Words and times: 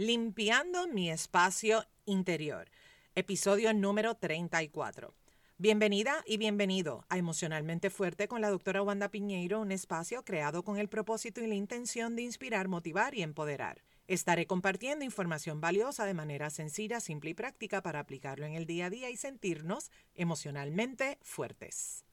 Limpiando 0.00 0.88
mi 0.88 1.10
espacio 1.10 1.84
interior, 2.06 2.70
episodio 3.14 3.74
número 3.74 4.14
34. 4.14 5.12
Bienvenida 5.58 6.24
y 6.24 6.38
bienvenido 6.38 7.04
a 7.10 7.18
Emocionalmente 7.18 7.90
Fuerte 7.90 8.26
con 8.26 8.40
la 8.40 8.48
doctora 8.48 8.82
Wanda 8.82 9.10
Piñeiro, 9.10 9.60
un 9.60 9.72
espacio 9.72 10.24
creado 10.24 10.62
con 10.62 10.78
el 10.78 10.88
propósito 10.88 11.42
y 11.42 11.48
la 11.48 11.54
intención 11.54 12.16
de 12.16 12.22
inspirar, 12.22 12.68
motivar 12.68 13.14
y 13.14 13.20
empoderar. 13.20 13.82
Estaré 14.06 14.46
compartiendo 14.46 15.04
información 15.04 15.60
valiosa 15.60 16.06
de 16.06 16.14
manera 16.14 16.48
sencilla, 16.48 16.98
simple 17.00 17.32
y 17.32 17.34
práctica 17.34 17.82
para 17.82 18.00
aplicarlo 18.00 18.46
en 18.46 18.54
el 18.54 18.64
día 18.64 18.86
a 18.86 18.90
día 18.90 19.10
y 19.10 19.18
sentirnos 19.18 19.90
emocionalmente 20.14 21.18
fuertes. 21.20 22.06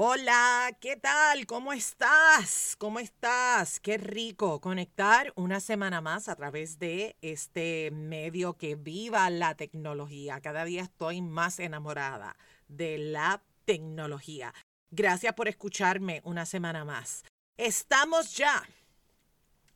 Hola, 0.00 0.78
¿qué 0.80 0.94
tal? 0.94 1.44
¿Cómo 1.46 1.72
estás? 1.72 2.76
¿Cómo 2.78 3.00
estás? 3.00 3.80
Qué 3.80 3.98
rico 3.98 4.60
conectar 4.60 5.32
una 5.34 5.58
semana 5.58 6.00
más 6.00 6.28
a 6.28 6.36
través 6.36 6.78
de 6.78 7.16
este 7.20 7.90
medio 7.90 8.56
que 8.56 8.76
viva 8.76 9.28
la 9.28 9.56
tecnología. 9.56 10.40
Cada 10.40 10.64
día 10.64 10.82
estoy 10.82 11.20
más 11.20 11.58
enamorada 11.58 12.36
de 12.68 12.96
la 12.98 13.42
tecnología. 13.64 14.54
Gracias 14.92 15.34
por 15.34 15.48
escucharme 15.48 16.20
una 16.22 16.46
semana 16.46 16.84
más. 16.84 17.24
Estamos 17.56 18.36
ya 18.36 18.62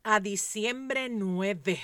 a 0.03 0.21
diciembre 0.21 1.09
9 1.09 1.81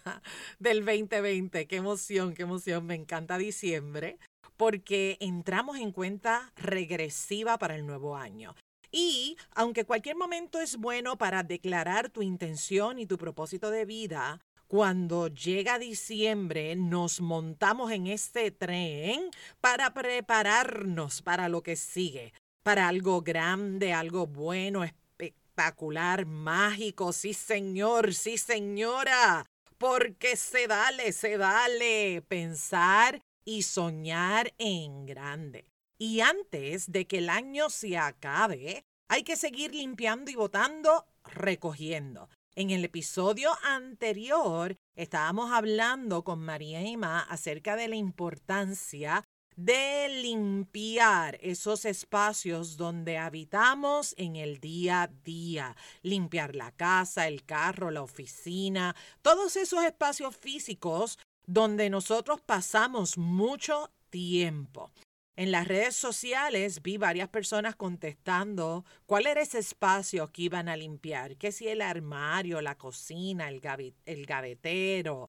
del 0.58 0.86
2020. 0.86 1.66
Qué 1.66 1.76
emoción, 1.76 2.32
qué 2.32 2.44
emoción. 2.44 2.86
Me 2.86 2.94
encanta 2.94 3.36
diciembre 3.36 4.18
porque 4.56 5.16
entramos 5.20 5.78
en 5.78 5.92
cuenta 5.92 6.52
regresiva 6.56 7.58
para 7.58 7.76
el 7.76 7.86
nuevo 7.86 8.16
año. 8.16 8.54
Y 8.90 9.36
aunque 9.54 9.84
cualquier 9.84 10.16
momento 10.16 10.60
es 10.60 10.76
bueno 10.76 11.18
para 11.18 11.42
declarar 11.42 12.10
tu 12.10 12.22
intención 12.22 12.98
y 12.98 13.06
tu 13.06 13.18
propósito 13.18 13.70
de 13.70 13.84
vida, 13.84 14.40
cuando 14.68 15.28
llega 15.28 15.78
diciembre 15.78 16.76
nos 16.76 17.20
montamos 17.20 17.90
en 17.90 18.06
este 18.06 18.50
tren 18.50 19.30
para 19.60 19.92
prepararnos 19.94 21.22
para 21.22 21.48
lo 21.48 21.62
que 21.62 21.76
sigue, 21.76 22.32
para 22.62 22.88
algo 22.88 23.22
grande, 23.22 23.92
algo 23.92 24.26
bueno, 24.26 24.84
espectacular, 24.84 26.24
mágico. 26.24 27.12
Sí, 27.12 27.34
señor, 27.34 28.14
sí, 28.14 28.38
señora. 28.38 29.44
Porque 29.76 30.36
se 30.36 30.66
vale, 30.66 31.12
se 31.12 31.36
vale 31.36 32.22
pensar 32.28 33.20
y 33.44 33.62
soñar 33.62 34.52
en 34.58 35.06
grande. 35.06 35.66
Y 35.98 36.20
antes 36.20 36.90
de 36.90 37.06
que 37.06 37.18
el 37.18 37.28
año 37.28 37.70
se 37.70 37.96
acabe, 37.96 38.84
hay 39.08 39.22
que 39.22 39.36
seguir 39.36 39.74
limpiando 39.74 40.30
y 40.30 40.34
botando, 40.34 41.06
recogiendo. 41.24 42.28
En 42.56 42.70
el 42.70 42.84
episodio 42.84 43.50
anterior 43.64 44.76
estábamos 44.94 45.52
hablando 45.52 46.22
con 46.24 46.40
María 46.40 46.80
Emma 46.80 47.20
acerca 47.20 47.76
de 47.76 47.88
la 47.88 47.96
importancia 47.96 49.24
de 49.56 50.08
limpiar 50.08 51.38
esos 51.40 51.84
espacios 51.84 52.76
donde 52.76 53.18
habitamos 53.18 54.14
en 54.18 54.36
el 54.36 54.58
día 54.58 55.02
a 55.02 55.06
día, 55.08 55.76
limpiar 56.02 56.56
la 56.56 56.72
casa, 56.72 57.28
el 57.28 57.44
carro, 57.44 57.90
la 57.90 58.02
oficina, 58.02 58.96
todos 59.22 59.56
esos 59.56 59.84
espacios 59.84 60.36
físicos 60.36 61.18
donde 61.46 61.90
nosotros 61.90 62.40
pasamos 62.40 63.18
mucho 63.18 63.90
tiempo. 64.10 64.90
En 65.36 65.50
las 65.50 65.66
redes 65.66 65.96
sociales 65.96 66.80
vi 66.82 66.96
varias 66.96 67.28
personas 67.28 67.74
contestando 67.74 68.84
cuál 69.04 69.26
era 69.26 69.42
ese 69.42 69.58
espacio 69.58 70.30
que 70.30 70.42
iban 70.42 70.68
a 70.68 70.76
limpiar, 70.76 71.36
que 71.36 71.50
si 71.50 71.66
el 71.66 71.82
armario, 71.82 72.60
la 72.60 72.78
cocina, 72.78 73.48
el, 73.48 73.60
el 74.06 74.26
gavetero, 74.26 75.28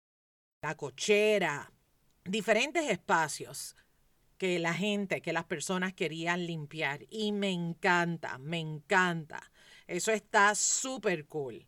la 0.62 0.76
cochera, 0.76 1.72
diferentes 2.24 2.90
espacios 2.90 3.76
que 4.38 4.60
la 4.60 4.74
gente, 4.74 5.22
que 5.22 5.34
las 5.34 5.46
personas 5.46 5.94
querían 5.94 6.46
limpiar. 6.46 7.06
Y 7.10 7.32
me 7.32 7.52
encanta, 7.52 8.38
me 8.38 8.60
encanta. 8.60 9.52
Eso 9.88 10.12
está 10.12 10.54
súper 10.56 11.26
cool. 11.26 11.68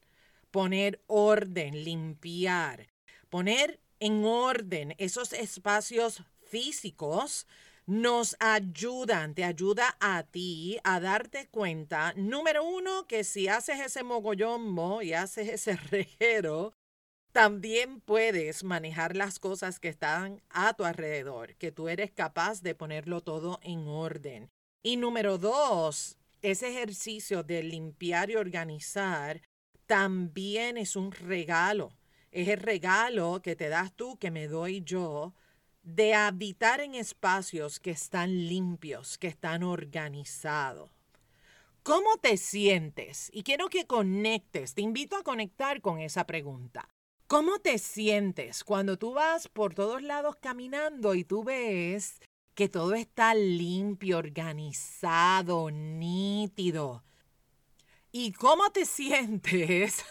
Poner 0.51 1.01
orden, 1.07 1.83
limpiar, 1.83 2.87
poner 3.29 3.79
en 3.99 4.25
orden 4.25 4.95
esos 4.97 5.33
espacios 5.33 6.23
físicos 6.45 7.47
nos 7.85 8.35
ayudan, 8.39 9.33
te 9.33 9.45
ayuda 9.45 9.95
a 10.01 10.23
ti 10.23 10.77
a 10.83 10.99
darte 10.99 11.47
cuenta, 11.47 12.13
número 12.17 12.65
uno, 12.65 13.07
que 13.07 13.23
si 13.23 13.47
haces 13.47 13.79
ese 13.79 14.03
mogollombo 14.03 15.01
y 15.01 15.13
haces 15.13 15.47
ese 15.47 15.75
reguero, 15.89 16.73
también 17.31 18.01
puedes 18.01 18.63
manejar 18.63 19.15
las 19.15 19.39
cosas 19.39 19.79
que 19.79 19.87
están 19.87 20.41
a 20.49 20.73
tu 20.73 20.83
alrededor, 20.83 21.55
que 21.55 21.71
tú 21.71 21.87
eres 21.87 22.11
capaz 22.11 22.61
de 22.61 22.75
ponerlo 22.75 23.21
todo 23.21 23.59
en 23.63 23.87
orden. 23.87 24.49
Y 24.83 24.97
número 24.97 25.37
dos, 25.37 26.17
ese 26.41 26.69
ejercicio 26.69 27.43
de 27.43 27.63
limpiar 27.63 28.29
y 28.29 28.35
organizar 28.35 29.41
también 29.85 30.77
es 30.77 30.97
un 30.97 31.13
regalo 31.13 31.96
es 32.31 32.47
el 32.47 32.59
regalo 32.59 33.41
que 33.41 33.55
te 33.55 33.69
das 33.69 33.93
tú, 33.93 34.17
que 34.17 34.31
me 34.31 34.47
doy 34.47 34.81
yo, 34.83 35.33
de 35.83 36.13
habitar 36.13 36.81
en 36.81 36.95
espacios 36.95 37.79
que 37.79 37.91
están 37.91 38.47
limpios, 38.47 39.17
que 39.17 39.27
están 39.27 39.63
organizados. 39.63 40.91
¿Cómo 41.83 42.17
te 42.17 42.35
sientes? 42.35 43.29
Y 43.33 43.43
quiero 43.43 43.69
que 43.69 43.87
conectes, 43.87 44.73
te 44.73 44.81
invito 44.81 45.15
a 45.15 45.23
conectar 45.23 45.79
con 45.79 46.01
esa 46.01 46.25
pregunta. 46.27 46.89
¿Cómo 47.27 47.59
te 47.59 47.77
sientes 47.77 48.65
cuando 48.65 48.97
tú 48.97 49.13
vas 49.13 49.47
por 49.47 49.73
todos 49.73 50.01
lados 50.01 50.35
caminando 50.35 51.15
y 51.15 51.23
tú 51.23 51.45
ves 51.45 52.19
que 52.55 52.67
todo 52.67 52.93
está 52.93 53.35
limpio, 53.35 54.17
organizado, 54.17 55.71
nítido? 55.71 57.03
¿Y 58.11 58.33
cómo 58.33 58.69
te 58.71 58.85
sientes 58.85 60.03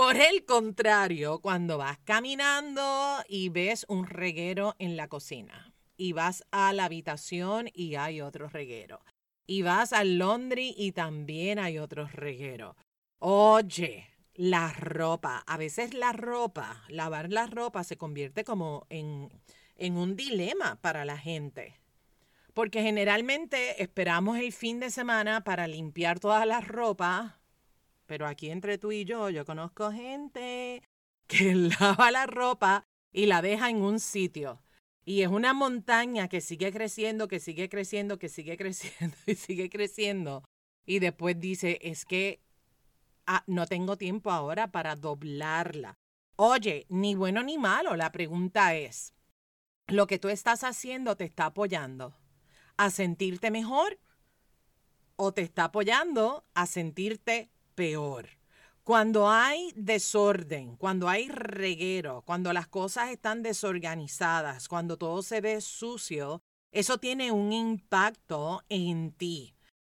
Por 0.00 0.16
el 0.16 0.46
contrario, 0.46 1.40
cuando 1.40 1.76
vas 1.76 1.98
caminando 1.98 3.18
y 3.28 3.50
ves 3.50 3.84
un 3.86 4.06
reguero 4.06 4.74
en 4.78 4.96
la 4.96 5.08
cocina 5.08 5.74
y 5.98 6.14
vas 6.14 6.42
a 6.50 6.72
la 6.72 6.86
habitación 6.86 7.68
y 7.74 7.96
hay 7.96 8.22
otro 8.22 8.48
reguero 8.48 9.04
y 9.46 9.60
vas 9.60 9.92
al 9.92 10.16
laundry 10.16 10.74
y 10.74 10.92
también 10.92 11.58
hay 11.58 11.78
otro 11.78 12.08
reguero. 12.08 12.76
Oye, 13.18 14.08
la 14.32 14.72
ropa, 14.72 15.44
a 15.46 15.58
veces 15.58 15.92
la 15.92 16.12
ropa, 16.12 16.82
lavar 16.88 17.30
la 17.30 17.46
ropa 17.46 17.84
se 17.84 17.98
convierte 17.98 18.42
como 18.42 18.86
en, 18.88 19.28
en 19.76 19.98
un 19.98 20.16
dilema 20.16 20.76
para 20.80 21.04
la 21.04 21.18
gente. 21.18 21.78
Porque 22.54 22.80
generalmente 22.80 23.82
esperamos 23.82 24.38
el 24.38 24.54
fin 24.54 24.80
de 24.80 24.88
semana 24.88 25.44
para 25.44 25.66
limpiar 25.66 26.20
toda 26.20 26.46
la 26.46 26.62
ropa 26.62 27.39
pero 28.10 28.26
aquí 28.26 28.50
entre 28.50 28.76
tú 28.76 28.90
y 28.90 29.04
yo, 29.04 29.30
yo 29.30 29.44
conozco 29.44 29.92
gente 29.92 30.82
que 31.28 31.54
lava 31.54 32.10
la 32.10 32.26
ropa 32.26 32.84
y 33.12 33.26
la 33.26 33.40
deja 33.40 33.70
en 33.70 33.82
un 33.82 34.00
sitio. 34.00 34.60
Y 35.04 35.22
es 35.22 35.28
una 35.28 35.54
montaña 35.54 36.26
que 36.26 36.40
sigue 36.40 36.72
creciendo, 36.72 37.28
que 37.28 37.38
sigue 37.38 37.68
creciendo, 37.68 38.18
que 38.18 38.28
sigue 38.28 38.56
creciendo 38.58 39.16
y 39.26 39.36
sigue 39.36 39.70
creciendo. 39.70 40.42
Y 40.84 40.98
después 40.98 41.38
dice, 41.38 41.78
es 41.82 42.04
que 42.04 42.40
ah, 43.28 43.44
no 43.46 43.66
tengo 43.66 43.96
tiempo 43.96 44.32
ahora 44.32 44.72
para 44.72 44.96
doblarla. 44.96 45.94
Oye, 46.34 46.86
ni 46.88 47.14
bueno 47.14 47.44
ni 47.44 47.58
malo. 47.58 47.94
La 47.94 48.10
pregunta 48.10 48.74
es, 48.74 49.14
¿lo 49.86 50.08
que 50.08 50.18
tú 50.18 50.30
estás 50.30 50.64
haciendo 50.64 51.16
te 51.16 51.26
está 51.26 51.44
apoyando 51.46 52.16
a 52.76 52.90
sentirte 52.90 53.52
mejor 53.52 54.00
o 55.14 55.32
te 55.32 55.42
está 55.42 55.66
apoyando 55.66 56.44
a 56.54 56.66
sentirte 56.66 57.52
peor. 57.80 58.28
Cuando 58.84 59.30
hay 59.30 59.72
desorden, 59.74 60.76
cuando 60.76 61.08
hay 61.08 61.30
reguero, 61.30 62.22
cuando 62.26 62.52
las 62.52 62.68
cosas 62.68 63.08
están 63.08 63.42
desorganizadas, 63.42 64.68
cuando 64.68 64.98
todo 64.98 65.22
se 65.22 65.40
ve 65.40 65.62
sucio, 65.62 66.42
eso 66.72 66.98
tiene 66.98 67.32
un 67.32 67.54
impacto 67.54 68.62
en 68.68 69.12
ti. 69.12 69.54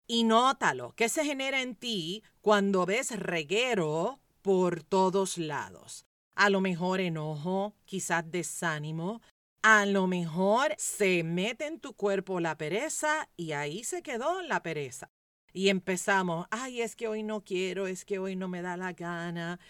Y 0.06 0.22
nótalo, 0.22 0.92
¿qué 0.94 1.08
se 1.08 1.24
genera 1.24 1.60
en 1.60 1.74
ti 1.74 2.22
cuando 2.40 2.86
ves 2.86 3.18
reguero 3.18 4.20
por 4.42 4.84
todos 4.84 5.36
lados? 5.36 6.06
A 6.36 6.50
lo 6.50 6.60
mejor 6.60 7.00
enojo, 7.00 7.74
quizás 7.84 8.30
desánimo, 8.30 9.22
a 9.62 9.86
lo 9.86 10.06
mejor 10.06 10.72
se 10.78 11.24
mete 11.24 11.66
en 11.66 11.80
tu 11.80 11.94
cuerpo 11.94 12.38
la 12.38 12.56
pereza 12.56 13.28
y 13.36 13.50
ahí 13.50 13.82
se 13.82 14.04
quedó 14.04 14.40
la 14.42 14.62
pereza 14.62 15.10
y 15.52 15.68
empezamos, 15.68 16.46
ay, 16.50 16.80
es 16.80 16.96
que 16.96 17.08
hoy 17.08 17.22
no 17.22 17.42
quiero, 17.44 17.86
es 17.86 18.04
que 18.04 18.18
hoy 18.18 18.36
no 18.36 18.48
me 18.48 18.62
da 18.62 18.76
la 18.76 18.92
gana. 18.92 19.60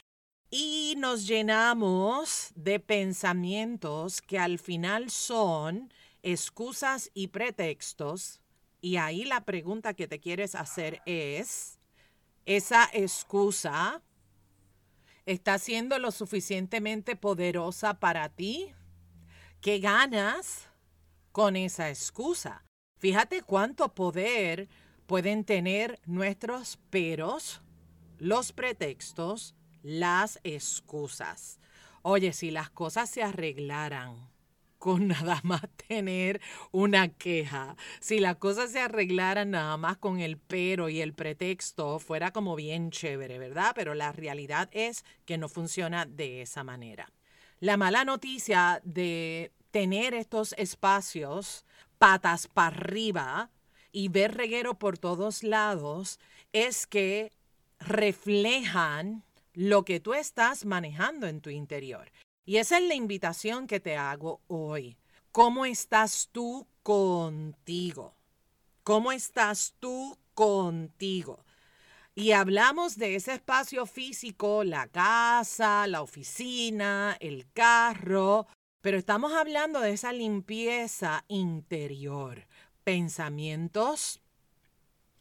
Y 0.50 0.94
nos 0.98 1.26
llenamos 1.26 2.52
de 2.54 2.78
pensamientos 2.78 4.20
que 4.20 4.38
al 4.38 4.58
final 4.58 5.10
son 5.10 5.92
excusas 6.22 7.10
y 7.14 7.28
pretextos. 7.28 8.40
Y 8.80 8.96
ahí 8.96 9.24
la 9.24 9.44
pregunta 9.44 9.94
que 9.94 10.06
te 10.06 10.20
quieres 10.20 10.54
hacer 10.54 11.00
es, 11.06 11.78
esa 12.44 12.88
excusa 12.92 14.02
está 15.26 15.58
siendo 15.58 15.98
lo 15.98 16.10
suficientemente 16.10 17.16
poderosa 17.16 17.94
para 18.00 18.28
ti? 18.28 18.72
¿Qué 19.60 19.78
ganas 19.78 20.68
con 21.30 21.56
esa 21.56 21.88
excusa? 21.88 22.64
Fíjate 22.98 23.42
cuánto 23.42 23.94
poder 23.94 24.68
pueden 25.12 25.44
tener 25.44 26.00
nuestros 26.06 26.78
peros, 26.88 27.60
los 28.16 28.52
pretextos, 28.52 29.54
las 29.82 30.40
excusas. 30.42 31.60
Oye, 32.00 32.32
si 32.32 32.50
las 32.50 32.70
cosas 32.70 33.10
se 33.10 33.22
arreglaran 33.22 34.30
con 34.78 35.08
nada 35.08 35.38
más 35.44 35.64
tener 35.86 36.40
una 36.70 37.08
queja, 37.08 37.76
si 38.00 38.20
las 38.20 38.36
cosas 38.36 38.72
se 38.72 38.80
arreglaran 38.80 39.50
nada 39.50 39.76
más 39.76 39.98
con 39.98 40.18
el 40.18 40.38
pero 40.38 40.88
y 40.88 41.02
el 41.02 41.12
pretexto, 41.12 41.98
fuera 41.98 42.30
como 42.30 42.56
bien 42.56 42.90
chévere, 42.90 43.38
¿verdad? 43.38 43.72
Pero 43.74 43.92
la 43.92 44.12
realidad 44.12 44.70
es 44.72 45.04
que 45.26 45.36
no 45.36 45.50
funciona 45.50 46.06
de 46.06 46.40
esa 46.40 46.64
manera. 46.64 47.12
La 47.60 47.76
mala 47.76 48.06
noticia 48.06 48.80
de 48.82 49.52
tener 49.72 50.14
estos 50.14 50.54
espacios 50.56 51.66
patas 51.98 52.48
para 52.48 52.74
arriba 52.74 53.50
y 53.92 54.08
ver 54.08 54.34
reguero 54.34 54.74
por 54.74 54.98
todos 54.98 55.44
lados 55.44 56.18
es 56.52 56.86
que 56.86 57.32
reflejan 57.78 59.22
lo 59.52 59.84
que 59.84 60.00
tú 60.00 60.14
estás 60.14 60.64
manejando 60.64 61.26
en 61.26 61.40
tu 61.40 61.50
interior. 61.50 62.10
Y 62.44 62.56
esa 62.56 62.78
es 62.78 62.84
la 62.84 62.94
invitación 62.94 63.66
que 63.66 63.80
te 63.80 63.96
hago 63.96 64.40
hoy. 64.48 64.96
¿Cómo 65.30 65.66
estás 65.66 66.28
tú 66.32 66.66
contigo? 66.82 68.14
¿Cómo 68.82 69.12
estás 69.12 69.74
tú 69.78 70.18
contigo? 70.34 71.44
Y 72.14 72.32
hablamos 72.32 72.96
de 72.96 73.14
ese 73.14 73.34
espacio 73.34 73.86
físico, 73.86 74.64
la 74.64 74.86
casa, 74.88 75.86
la 75.86 76.02
oficina, 76.02 77.16
el 77.20 77.46
carro, 77.52 78.46
pero 78.82 78.98
estamos 78.98 79.32
hablando 79.32 79.80
de 79.80 79.92
esa 79.92 80.12
limpieza 80.12 81.24
interior 81.28 82.46
pensamientos, 82.84 84.20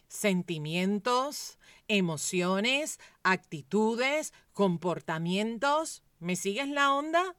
sentimientos, 0.08 1.58
emociones, 1.88 3.00
actitudes, 3.24 4.34
comportamientos. 4.54 6.04
¿Me 6.20 6.36
sigues 6.36 6.68
la 6.68 6.94
onda? 6.94 7.36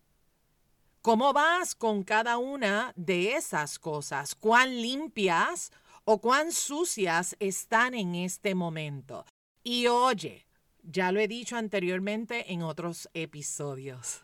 ¿Cómo 1.03 1.33
vas 1.33 1.75
con 1.75 2.05
cada 2.05 2.39
una 2.39 2.93
de 2.97 3.35
esas 3.35 3.79
cosas? 3.79 4.35
¿Cuán 4.35 4.81
limpias 4.81 5.73
o 6.05 6.21
cuán 6.21 6.53
sucias 6.53 7.37
están 7.41 7.95
en 7.95 8.15
este 8.15 8.55
momento? 8.55 9.25
Y 9.65 9.89
oye, 9.89 10.47
ya 10.83 11.13
lo 11.13 11.21
he 11.21 11.29
dicho 11.29 11.57
anteriormente 11.57 12.53
en 12.53 12.63
otros 12.63 13.09
episodios 13.15 14.23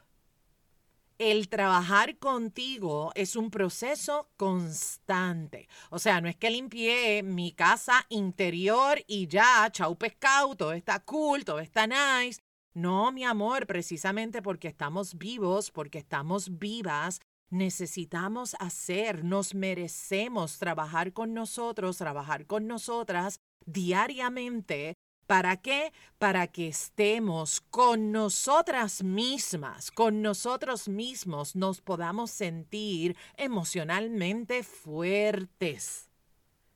el 1.18 1.48
trabajar 1.48 2.18
contigo 2.18 3.12
es 3.14 3.36
un 3.36 3.50
proceso 3.50 4.30
constante. 4.36 5.68
O 5.90 5.98
sea, 5.98 6.20
no 6.20 6.28
es 6.28 6.36
que 6.36 6.50
limpié 6.50 7.22
mi 7.22 7.52
casa 7.52 8.06
interior 8.08 9.02
y 9.06 9.26
ya, 9.26 9.68
chau 9.70 9.96
pescado, 9.96 10.54
todo 10.54 10.72
está 10.72 11.00
cool, 11.00 11.44
todo 11.44 11.58
está 11.58 11.86
nice. 11.86 12.40
No, 12.72 13.10
mi 13.10 13.24
amor, 13.24 13.66
precisamente 13.66 14.40
porque 14.40 14.68
estamos 14.68 15.18
vivos, 15.18 15.72
porque 15.72 15.98
estamos 15.98 16.58
vivas, 16.58 17.20
necesitamos 17.50 18.54
hacer, 18.60 19.24
nos 19.24 19.54
merecemos 19.54 20.58
trabajar 20.58 21.12
con 21.12 21.34
nosotros, 21.34 21.96
trabajar 21.96 22.46
con 22.46 22.68
nosotras 22.68 23.40
diariamente 23.66 24.96
¿Para 25.28 25.58
qué? 25.58 25.92
Para 26.18 26.46
que 26.46 26.68
estemos 26.68 27.60
con 27.60 28.12
nosotras 28.12 29.04
mismas, 29.04 29.90
con 29.90 30.22
nosotros 30.22 30.88
mismos, 30.88 31.54
nos 31.54 31.82
podamos 31.82 32.30
sentir 32.30 33.14
emocionalmente 33.36 34.62
fuertes. 34.62 36.08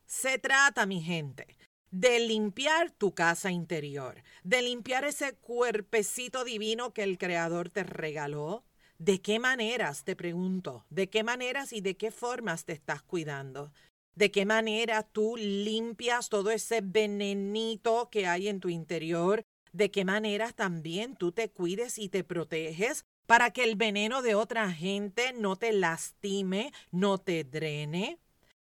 Se 0.05 0.39
trata, 0.39 0.85
mi 0.85 1.01
gente, 1.01 1.57
de 1.91 2.21
limpiar 2.21 2.91
tu 2.91 3.15
casa 3.15 3.51
interior, 3.51 4.23
de 4.45 4.61
limpiar 4.61 5.07
ese 5.07 5.33
cuerpecito 5.33 6.45
divino 6.45 6.93
que 6.93 7.05
el 7.05 7.17
Creador 7.17 7.71
te 7.71 7.85
regaló. 7.85 8.67
¿De 8.99 9.23
qué 9.23 9.39
maneras, 9.39 10.05
te 10.05 10.15
pregunto, 10.15 10.85
de 10.91 11.09
qué 11.09 11.25
maneras 11.25 11.73
y 11.73 11.81
de 11.81 11.97
qué 11.97 12.11
formas 12.11 12.67
te 12.67 12.75
estás 12.75 13.03
cuidando? 13.03 13.73
De 14.15 14.31
qué 14.31 14.45
manera 14.45 15.03
tú 15.03 15.37
limpias 15.37 16.29
todo 16.29 16.51
ese 16.51 16.81
venenito 16.83 18.09
que 18.11 18.27
hay 18.27 18.49
en 18.49 18.61
tu 18.61 18.69
interior, 18.69 19.45
de 19.73 19.91
qué 19.91 20.05
manera 20.05 20.53
también 20.53 21.17
tú 21.17 21.33
te 21.33 21.51
cuides 21.51 21.99
y 21.99 22.09
te 22.09 22.25
proteges 22.25 23.05
para 23.27 23.51
que 23.51 23.65
el 23.65 23.77
veneno 23.77 24.21
de 24.21 24.35
otra 24.35 24.71
gente 24.71 25.33
no 25.33 25.57
te 25.57 25.73
lastime, 25.73 26.73
no 26.91 27.19
te 27.19 27.45
drene. 27.45 28.19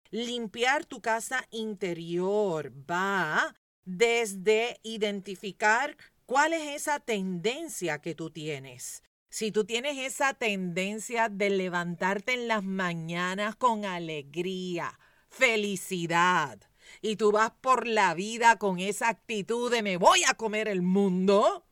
Limpiar 0.09 0.85
tu 0.85 1.01
casa 1.01 1.45
interior 1.51 2.73
va 2.89 3.55
desde 3.85 4.79
identificar 4.83 5.95
cuál 6.25 6.53
es 6.53 6.75
esa 6.75 6.99
tendencia 6.99 7.99
que 7.99 8.15
tú 8.15 8.29
tienes. 8.29 9.03
Si 9.29 9.51
tú 9.51 9.65
tienes 9.65 9.97
esa 9.97 10.33
tendencia 10.33 11.29
de 11.29 11.49
levantarte 11.49 12.33
en 12.33 12.47
las 12.47 12.63
mañanas 12.63 13.55
con 13.55 13.85
alegría, 13.85 14.97
felicidad. 15.37 16.59
Y 17.01 17.15
tú 17.15 17.31
vas 17.31 17.51
por 17.61 17.85
la 17.87 18.13
vida 18.13 18.57
con 18.57 18.79
esa 18.79 19.09
actitud 19.09 19.71
de 19.71 19.83
me 19.83 19.97
voy 19.97 20.23
a 20.27 20.33
comer 20.33 20.67
el 20.67 20.81
mundo. 20.81 21.65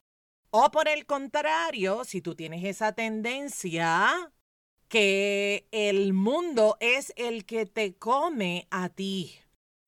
O 0.52 0.72
por 0.72 0.88
el 0.88 1.06
contrario, 1.06 2.04
si 2.06 2.22
tú 2.22 2.36
tienes 2.36 2.64
esa 2.64 2.94
tendencia 2.94 4.32
que 4.88 5.68
el 5.72 6.14
mundo 6.14 6.78
es 6.80 7.12
el 7.16 7.46
que 7.46 7.66
te 7.66 7.96
come 7.96 8.68
a 8.70 8.90
ti. 8.90 9.36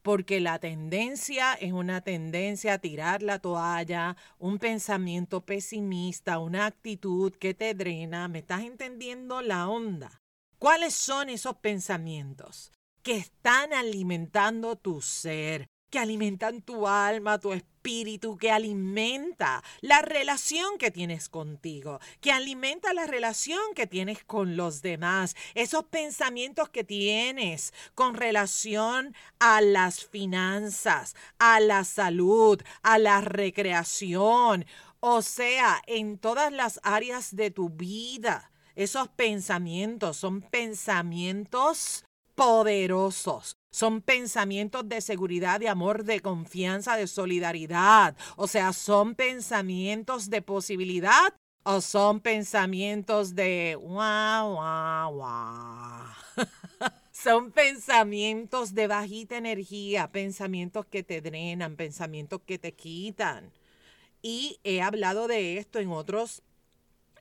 Porque 0.01 0.39
la 0.39 0.59
tendencia 0.59 1.53
es 1.53 1.74
una 1.74 2.01
tendencia 2.01 2.74
a 2.74 2.79
tirar 2.79 3.21
la 3.21 3.39
toalla, 3.39 4.15
un 4.39 4.57
pensamiento 4.57 5.45
pesimista, 5.45 6.39
una 6.39 6.65
actitud 6.65 7.33
que 7.33 7.53
te 7.53 7.74
drena. 7.74 8.27
¿Me 8.27 8.39
estás 8.39 8.62
entendiendo 8.62 9.41
la 9.41 9.68
onda? 9.68 10.21
¿Cuáles 10.59 10.94
son 10.94 11.29
esos 11.29 11.57
pensamientos? 11.57 12.71
Que 13.07 13.15
están 13.15 13.71
alimentando 13.71 14.75
tu 14.75 15.01
ser, 15.01 15.69
que 15.89 15.98
alimentan 15.98 16.62
tu 16.62 16.89
alma, 16.89 17.39
tu 17.39 17.54
espíritu, 17.54 18.38
que 18.38 18.51
alimenta 18.51 19.63
la 19.80 20.01
relación 20.01 20.77
que 20.77 20.92
tienes 20.92 21.30
contigo, 21.30 22.01
que 22.19 22.33
alimenta 22.33 22.93
la 22.93 23.08
relación 23.08 23.62
que 23.75 23.88
tienes 23.88 24.25
con 24.25 24.58
los 24.58 24.81
demás, 24.81 25.38
esos 25.55 25.86
pensamientos 25.86 26.67
que 26.67 26.84
tienes 26.84 27.74
con 27.96 28.13
relación 28.13 29.15
a 29.39 29.62
las 29.62 30.03
finanzas, 30.03 31.15
a 31.39 31.62
la 31.62 31.86
salud, 31.86 32.62
a 32.81 32.98
la 32.98 33.22
recreación, 33.22 34.65
o 35.00 35.22
sea, 35.22 35.81
en 35.88 36.17
todas 36.17 36.51
las 36.51 36.81
áreas 36.84 37.34
de 37.38 37.51
tu 37.51 37.70
vida. 37.70 38.51
Esos 38.75 39.08
pensamientos 39.08 40.17
son 40.17 40.41
pensamientos 40.41 42.03
poderosos. 42.38 43.58
Son 43.72 44.01
pensamientos 44.01 44.88
de 44.88 45.01
seguridad, 45.01 45.60
de 45.60 45.70
amor, 45.70 46.03
de 46.03 46.20
confianza, 46.20 46.96
de 46.96 47.08
solidaridad. 47.08 48.15
O 48.36 48.48
sea, 48.48 48.74
son 48.74 49.15
pensamientos 49.15 50.29
de 50.29 50.44
posibilidad 50.44 51.34
o 51.63 51.82
son 51.82 52.20
pensamientos 52.20 53.34
de 53.34 53.75
guau, 53.79 54.53
guau, 54.53 55.13
guau. 55.15 56.06
son 57.12 57.51
pensamientos 57.51 58.75
de 58.75 58.86
bajita 58.86 59.38
energía, 59.38 60.12
pensamientos 60.12 60.86
que 60.86 61.01
te 61.01 61.22
drenan, 61.22 61.75
pensamientos 61.75 62.41
que 62.46 62.60
te 62.60 62.74
quitan. 62.74 63.51
Y 64.22 64.60
he 64.63 64.84
hablado 64.84 65.27
de 65.27 65.58
esto 65.58 65.79
en 65.79 65.89
otros 65.89 66.44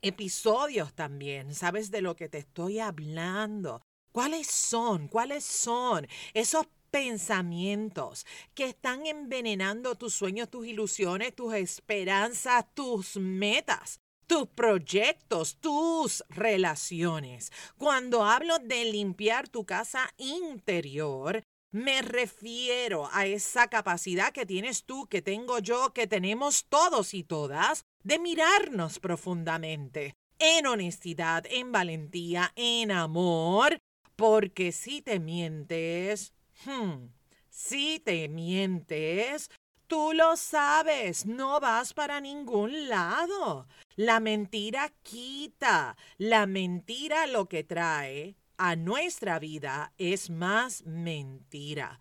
episodios 0.03 0.93
también. 0.93 1.55
¿Sabes 1.55 1.91
de 1.91 2.03
lo 2.03 2.17
que 2.17 2.29
te 2.29 2.39
estoy 2.39 2.81
hablando? 2.81 3.81
¿Cuáles 4.17 4.47
son? 4.47 5.09
¿Cuáles 5.09 5.45
son 5.45 6.09
esos 6.33 6.67
pensamientos 6.91 8.25
que 8.55 8.65
están 8.65 9.05
envenenando 9.05 9.95
tus 9.97 10.15
sueños, 10.15 10.49
tus 10.49 10.67
ilusiones, 10.67 11.37
tus 11.37 11.53
esperanzas, 11.53 12.65
tus 12.73 13.19
metas? 13.19 14.01
tus 14.27 14.49
proyectos, 14.49 15.59
tus 15.61 16.25
relaciones. 16.31 17.53
Cuando 17.77 18.25
hablo 18.25 18.59
de 18.59 18.87
limpiar 18.87 19.49
tu 19.49 19.67
casa 19.67 20.09
interior, 20.17 21.43
me 21.71 22.01
refiero 22.01 23.11
a 23.13 23.27
esa 23.27 23.69
capacidad 23.69 24.33
que 24.33 24.47
tienes 24.47 24.85
tú, 24.85 25.07
que 25.09 25.21
tengo 25.21 25.59
yo, 25.59 25.93
que 25.93 26.07
tenemos 26.07 26.65
todos 26.71 27.13
y 27.13 27.23
todas, 27.23 27.85
de 28.03 28.19
mirarnos 28.19 28.99
profundamente, 28.99 30.15
en 30.39 30.67
honestidad, 30.67 31.45
en 31.49 31.71
valentía, 31.71 32.53
en 32.57 32.91
amor, 32.91 33.79
porque 34.17 34.73
si 34.73 35.03
te 35.03 35.21
mientes, 35.21 36.33
hmm, 36.65 37.07
si 37.49 38.01
te 38.01 38.29
mientes, 38.29 39.51
Tú 39.87 40.13
lo 40.15 40.37
sabes, 40.37 41.27
no 41.27 41.61
vas 41.61 41.95
para 41.95 42.21
ningún 42.21 42.89
lado. 42.89 43.69
La 43.95 44.19
mentira 44.19 44.93
quita. 45.05 45.97
La 46.19 46.47
mentira 46.47 47.29
lo 47.29 47.49
que 47.49 47.63
trae 47.63 48.35
a 48.57 48.75
nuestra 48.75 49.39
vida 49.39 49.93
es 49.97 50.29
más 50.29 50.85
mentira. 50.87 52.01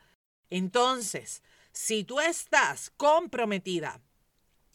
Entonces, 0.49 1.43
si 1.71 2.03
tú 2.03 2.19
estás 2.19 2.89
comprometida, 2.97 4.01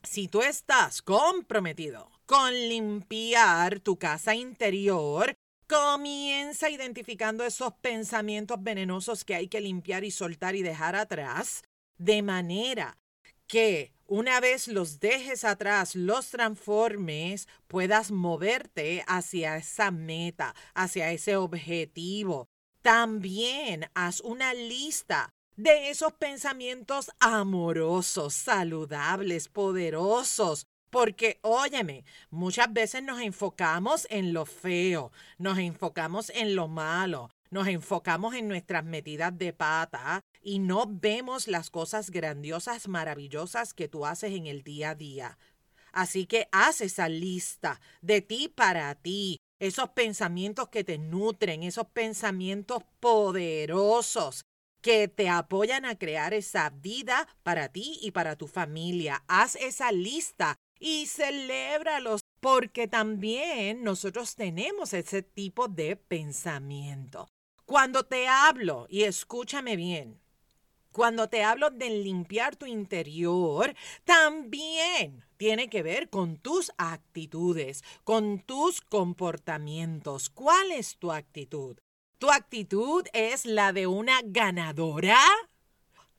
si 0.04 0.28
tú 0.28 0.42
estás 0.42 1.02
comprometido 1.02 2.12
con 2.26 2.52
limpiar 2.52 3.80
tu 3.80 3.98
casa 3.98 4.36
interior, 4.36 5.34
comienza 5.70 6.68
identificando 6.68 7.44
esos 7.44 7.72
pensamientos 7.74 8.60
venenosos 8.60 9.24
que 9.24 9.36
hay 9.36 9.46
que 9.46 9.60
limpiar 9.60 10.02
y 10.02 10.10
soltar 10.10 10.56
y 10.56 10.62
dejar 10.62 10.96
atrás, 10.96 11.62
de 11.96 12.22
manera 12.22 12.98
que 13.46 13.92
una 14.08 14.40
vez 14.40 14.66
los 14.66 14.98
dejes 14.98 15.44
atrás, 15.44 15.94
los 15.94 16.30
transformes, 16.30 17.46
puedas 17.68 18.10
moverte 18.10 19.04
hacia 19.06 19.58
esa 19.58 19.92
meta, 19.92 20.56
hacia 20.74 21.12
ese 21.12 21.36
objetivo. 21.36 22.48
También 22.82 23.88
haz 23.94 24.20
una 24.22 24.52
lista 24.54 25.30
de 25.54 25.90
esos 25.90 26.12
pensamientos 26.14 27.12
amorosos, 27.20 28.34
saludables, 28.34 29.48
poderosos, 29.48 30.66
porque, 30.90 31.38
óyeme, 31.42 32.04
muchas 32.30 32.72
veces 32.72 33.02
nos 33.02 33.20
enfocamos 33.20 34.06
en 34.10 34.32
lo 34.32 34.44
feo, 34.44 35.12
nos 35.38 35.58
enfocamos 35.58 36.30
en 36.30 36.54
lo 36.56 36.68
malo, 36.68 37.30
nos 37.50 37.68
enfocamos 37.68 38.34
en 38.34 38.48
nuestras 38.48 38.84
metidas 38.84 39.36
de 39.38 39.52
pata 39.52 40.20
y 40.42 40.58
no 40.58 40.84
vemos 40.86 41.48
las 41.48 41.70
cosas 41.70 42.10
grandiosas, 42.10 42.88
maravillosas 42.88 43.74
que 43.74 43.88
tú 43.88 44.06
haces 44.06 44.32
en 44.32 44.46
el 44.46 44.62
día 44.62 44.90
a 44.90 44.94
día. 44.94 45.38
Así 45.92 46.26
que 46.26 46.48
haz 46.52 46.80
esa 46.80 47.08
lista 47.08 47.80
de 48.00 48.20
ti 48.20 48.48
para 48.48 48.94
ti, 48.94 49.38
esos 49.58 49.90
pensamientos 49.90 50.68
que 50.68 50.84
te 50.84 50.98
nutren, 50.98 51.62
esos 51.62 51.86
pensamientos 51.88 52.82
poderosos 53.00 54.44
que 54.80 55.08
te 55.08 55.28
apoyan 55.28 55.84
a 55.84 55.98
crear 55.98 56.32
esa 56.32 56.70
vida 56.70 57.28
para 57.42 57.68
ti 57.68 57.98
y 58.00 58.12
para 58.12 58.36
tu 58.36 58.46
familia. 58.46 59.22
Haz 59.28 59.56
esa 59.56 59.92
lista 59.92 60.56
y 60.80 61.06
celébralos 61.06 62.22
porque 62.40 62.88
también 62.88 63.84
nosotros 63.84 64.34
tenemos 64.34 64.94
ese 64.94 65.22
tipo 65.22 65.68
de 65.68 65.94
pensamiento. 65.94 67.28
Cuando 67.66 68.04
te 68.04 68.26
hablo, 68.26 68.86
y 68.88 69.02
escúchame 69.02 69.76
bien, 69.76 70.18
cuando 70.90 71.28
te 71.28 71.44
hablo 71.44 71.70
de 71.70 71.90
limpiar 71.90 72.56
tu 72.56 72.66
interior, 72.66 73.76
también 74.04 75.24
tiene 75.36 75.68
que 75.68 75.82
ver 75.82 76.10
con 76.10 76.36
tus 76.36 76.72
actitudes, 76.78 77.84
con 78.02 78.40
tus 78.40 78.80
comportamientos. 78.80 80.30
¿Cuál 80.30 80.72
es 80.72 80.96
tu 80.96 81.12
actitud? 81.12 81.78
¿Tu 82.18 82.30
actitud 82.30 83.04
es 83.12 83.46
la 83.46 83.72
de 83.72 83.86
una 83.86 84.20
ganadora? 84.24 85.20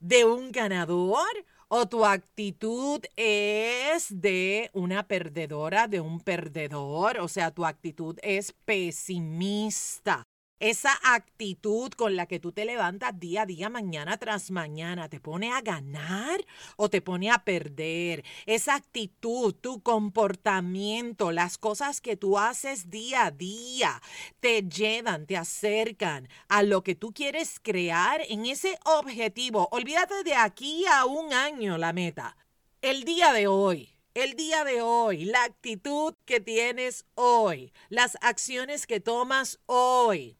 ¿De 0.00 0.24
un 0.24 0.50
ganador? 0.50 1.28
O 1.74 1.86
tu 1.86 2.04
actitud 2.04 3.02
es 3.16 4.20
de 4.20 4.68
una 4.74 5.08
perdedora, 5.08 5.88
de 5.88 6.02
un 6.02 6.20
perdedor, 6.20 7.18
o 7.18 7.28
sea, 7.28 7.50
tu 7.50 7.64
actitud 7.64 8.18
es 8.22 8.52
pesimista. 8.66 10.22
Esa 10.62 10.96
actitud 11.02 11.90
con 11.90 12.14
la 12.14 12.26
que 12.26 12.38
tú 12.38 12.52
te 12.52 12.64
levantas 12.64 13.18
día 13.18 13.42
a 13.42 13.46
día, 13.46 13.68
mañana 13.68 14.16
tras 14.18 14.52
mañana, 14.52 15.08
¿te 15.08 15.18
pone 15.18 15.52
a 15.52 15.60
ganar 15.60 16.38
o 16.76 16.88
te 16.88 17.00
pone 17.02 17.32
a 17.32 17.42
perder? 17.42 18.24
Esa 18.46 18.76
actitud, 18.76 19.56
tu 19.56 19.82
comportamiento, 19.82 21.32
las 21.32 21.58
cosas 21.58 22.00
que 22.00 22.16
tú 22.16 22.38
haces 22.38 22.90
día 22.90 23.26
a 23.26 23.30
día, 23.32 24.00
te 24.38 24.62
llevan, 24.62 25.26
te 25.26 25.36
acercan 25.36 26.28
a 26.46 26.62
lo 26.62 26.84
que 26.84 26.94
tú 26.94 27.12
quieres 27.12 27.58
crear 27.58 28.20
en 28.28 28.46
ese 28.46 28.78
objetivo. 28.84 29.66
Olvídate 29.72 30.22
de 30.22 30.34
aquí 30.34 30.84
a 30.86 31.06
un 31.06 31.32
año 31.32 31.76
la 31.76 31.92
meta. 31.92 32.36
El 32.82 33.02
día 33.02 33.32
de 33.32 33.48
hoy, 33.48 33.96
el 34.14 34.34
día 34.34 34.62
de 34.62 34.80
hoy, 34.80 35.24
la 35.24 35.42
actitud 35.42 36.14
que 36.24 36.38
tienes 36.38 37.04
hoy, 37.16 37.72
las 37.88 38.16
acciones 38.20 38.86
que 38.86 39.00
tomas 39.00 39.58
hoy, 39.66 40.36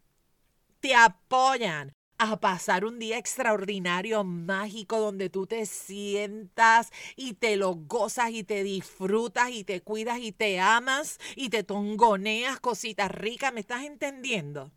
te 0.83 0.97
apoyan 0.97 1.93
a 2.19 2.41
pasar 2.41 2.85
un 2.85 2.99
día 2.99 3.17
extraordinario, 3.17 4.25
mágico, 4.25 4.99
donde 4.99 5.31
tú 5.31 5.47
te 5.47 5.65
sientas 5.65 6.91
y 7.17 7.35
te 7.35 7.57
lo 7.57 7.75
gozas 7.75 8.31
y 8.33 8.43
te 8.43 8.65
disfrutas 8.65 9.51
y 9.51 9.62
te 9.62 9.81
cuidas 9.81 10.19
y 10.19 10.33
te 10.33 10.59
amas 10.59 11.19
y 11.37 11.51
te 11.51 11.62
tongoneas 11.62 12.59
cositas 12.59 13.12
ricas. 13.12 13.53
¿Me 13.53 13.61
estás 13.61 13.85
entendiendo? 13.85 14.73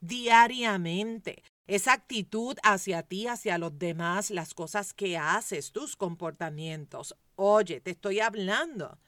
Diariamente. 0.00 1.42
Esa 1.66 1.94
actitud 1.94 2.58
hacia 2.62 3.02
ti, 3.02 3.26
hacia 3.26 3.56
los 3.56 3.78
demás, 3.78 4.30
las 4.30 4.52
cosas 4.52 4.92
que 4.92 5.16
haces, 5.16 5.72
tus 5.72 5.96
comportamientos. 5.96 7.16
Oye, 7.36 7.80
te 7.80 7.92
estoy 7.92 8.20
hablando 8.20 8.98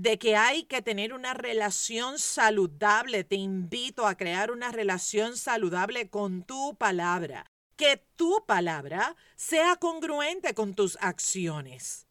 de 0.00 0.18
que 0.18 0.34
hay 0.34 0.62
que 0.62 0.80
tener 0.80 1.12
una 1.12 1.34
relación 1.34 2.18
saludable. 2.18 3.22
Te 3.22 3.36
invito 3.36 4.06
a 4.06 4.16
crear 4.16 4.50
una 4.50 4.72
relación 4.72 5.36
saludable 5.36 6.08
con 6.08 6.42
tu 6.42 6.74
palabra. 6.76 7.44
Que 7.76 8.02
tu 8.16 8.42
palabra 8.46 9.14
sea 9.36 9.76
congruente 9.76 10.54
con 10.54 10.72
tus 10.74 10.96
acciones. 11.02 12.06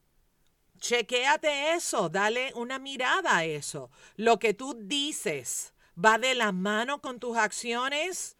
Chequéate 0.77 1.74
eso, 1.74 2.10
dale 2.10 2.53
una 2.53 2.77
mirada 2.77 3.38
a 3.38 3.46
eso. 3.46 3.89
Lo 4.17 4.38
que 4.38 4.53
tú 4.53 4.75
dices 4.79 5.74
va 5.98 6.19
de 6.19 6.36
la 6.36 6.51
mano 6.51 7.01
con 7.01 7.19
tus 7.19 7.38
acciones 7.38 8.38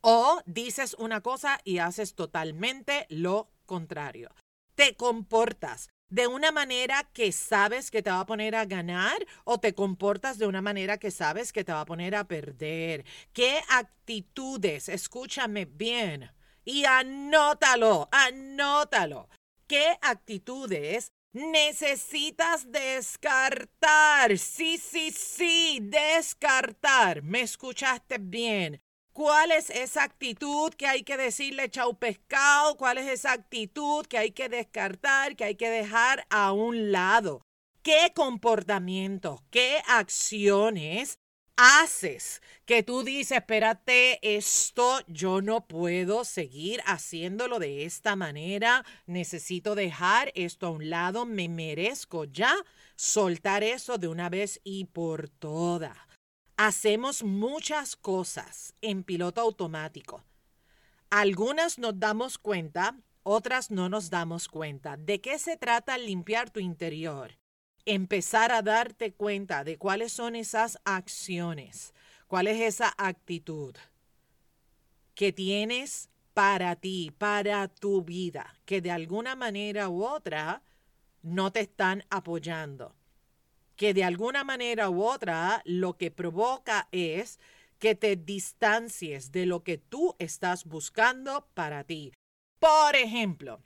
o 0.00 0.42
dices 0.46 0.94
una 0.96 1.22
cosa 1.22 1.60
y 1.64 1.78
haces 1.78 2.14
totalmente 2.14 3.06
lo 3.08 3.50
contrario. 3.66 4.30
Te 4.76 4.94
comportas 4.94 5.90
de 6.12 6.26
una 6.26 6.52
manera 6.52 7.08
que 7.14 7.32
sabes 7.32 7.90
que 7.90 8.02
te 8.02 8.10
va 8.10 8.20
a 8.20 8.26
poner 8.26 8.54
a 8.54 8.66
ganar 8.66 9.16
o 9.44 9.58
te 9.58 9.74
comportas 9.74 10.36
de 10.36 10.46
una 10.46 10.60
manera 10.60 10.98
que 10.98 11.10
sabes 11.10 11.54
que 11.54 11.64
te 11.64 11.72
va 11.72 11.80
a 11.80 11.86
poner 11.86 12.14
a 12.14 12.28
perder? 12.28 13.06
¿Qué 13.32 13.62
actitudes? 13.70 14.90
Escúchame 14.90 15.64
bien 15.64 16.30
y 16.66 16.84
anótalo, 16.84 18.10
anótalo. 18.12 19.30
¿Qué 19.66 19.96
actitudes 20.02 21.08
necesitas 21.32 22.70
descartar? 22.70 24.36
Sí, 24.36 24.76
sí, 24.76 25.12
sí, 25.12 25.78
descartar. 25.80 27.22
¿Me 27.22 27.40
escuchaste 27.40 28.18
bien? 28.18 28.82
¿Cuál 29.12 29.50
es 29.50 29.68
esa 29.68 30.04
actitud 30.04 30.72
que 30.72 30.86
hay 30.86 31.02
que 31.02 31.18
decirle 31.18 31.68
chau 31.68 31.98
pescado? 31.98 32.78
¿Cuál 32.78 32.96
es 32.96 33.08
esa 33.08 33.32
actitud 33.32 34.06
que 34.06 34.16
hay 34.16 34.30
que 34.30 34.48
descartar, 34.48 35.36
que 35.36 35.44
hay 35.44 35.54
que 35.54 35.68
dejar 35.68 36.26
a 36.30 36.52
un 36.52 36.92
lado? 36.92 37.42
¿Qué 37.82 38.12
comportamientos, 38.14 39.42
qué 39.50 39.82
acciones 39.86 41.18
haces 41.56 42.40
que 42.64 42.82
tú 42.82 43.02
dices, 43.02 43.38
espérate, 43.38 44.18
esto 44.22 45.00
yo 45.08 45.42
no 45.42 45.66
puedo 45.66 46.24
seguir 46.24 46.80
haciéndolo 46.86 47.58
de 47.58 47.84
esta 47.84 48.16
manera, 48.16 48.84
necesito 49.04 49.74
dejar 49.74 50.32
esto 50.34 50.68
a 50.68 50.70
un 50.70 50.88
lado, 50.88 51.26
me 51.26 51.50
merezco 51.50 52.24
ya 52.24 52.54
soltar 52.96 53.62
eso 53.62 53.98
de 53.98 54.08
una 54.08 54.30
vez 54.30 54.60
y 54.64 54.86
por 54.86 55.28
todas. 55.28 55.98
Hacemos 56.64 57.24
muchas 57.24 57.96
cosas 57.96 58.72
en 58.82 59.02
piloto 59.02 59.40
automático. 59.40 60.22
Algunas 61.10 61.76
nos 61.80 61.98
damos 61.98 62.38
cuenta, 62.38 63.00
otras 63.24 63.72
no 63.72 63.88
nos 63.88 64.10
damos 64.10 64.46
cuenta. 64.46 64.96
¿De 64.96 65.20
qué 65.20 65.40
se 65.40 65.56
trata 65.56 65.98
limpiar 65.98 66.50
tu 66.50 66.60
interior? 66.60 67.36
Empezar 67.84 68.52
a 68.52 68.62
darte 68.62 69.12
cuenta 69.12 69.64
de 69.64 69.76
cuáles 69.76 70.12
son 70.12 70.36
esas 70.36 70.78
acciones, 70.84 71.94
cuál 72.28 72.46
es 72.46 72.60
esa 72.60 72.94
actitud 72.96 73.74
que 75.16 75.32
tienes 75.32 76.10
para 76.32 76.76
ti, 76.76 77.12
para 77.18 77.66
tu 77.66 78.04
vida, 78.04 78.54
que 78.66 78.80
de 78.80 78.92
alguna 78.92 79.34
manera 79.34 79.88
u 79.88 80.04
otra 80.04 80.62
no 81.22 81.50
te 81.50 81.58
están 81.58 82.04
apoyando 82.08 82.94
que 83.82 83.94
de 83.94 84.04
alguna 84.04 84.44
manera 84.44 84.90
u 84.90 85.02
otra 85.02 85.60
lo 85.64 85.96
que 85.96 86.12
provoca 86.12 86.86
es 86.92 87.40
que 87.80 87.96
te 87.96 88.14
distancies 88.14 89.32
de 89.32 89.44
lo 89.44 89.64
que 89.64 89.76
tú 89.76 90.14
estás 90.20 90.66
buscando 90.66 91.48
para 91.52 91.82
ti. 91.82 92.12
Por 92.60 92.94
ejemplo, 92.94 93.60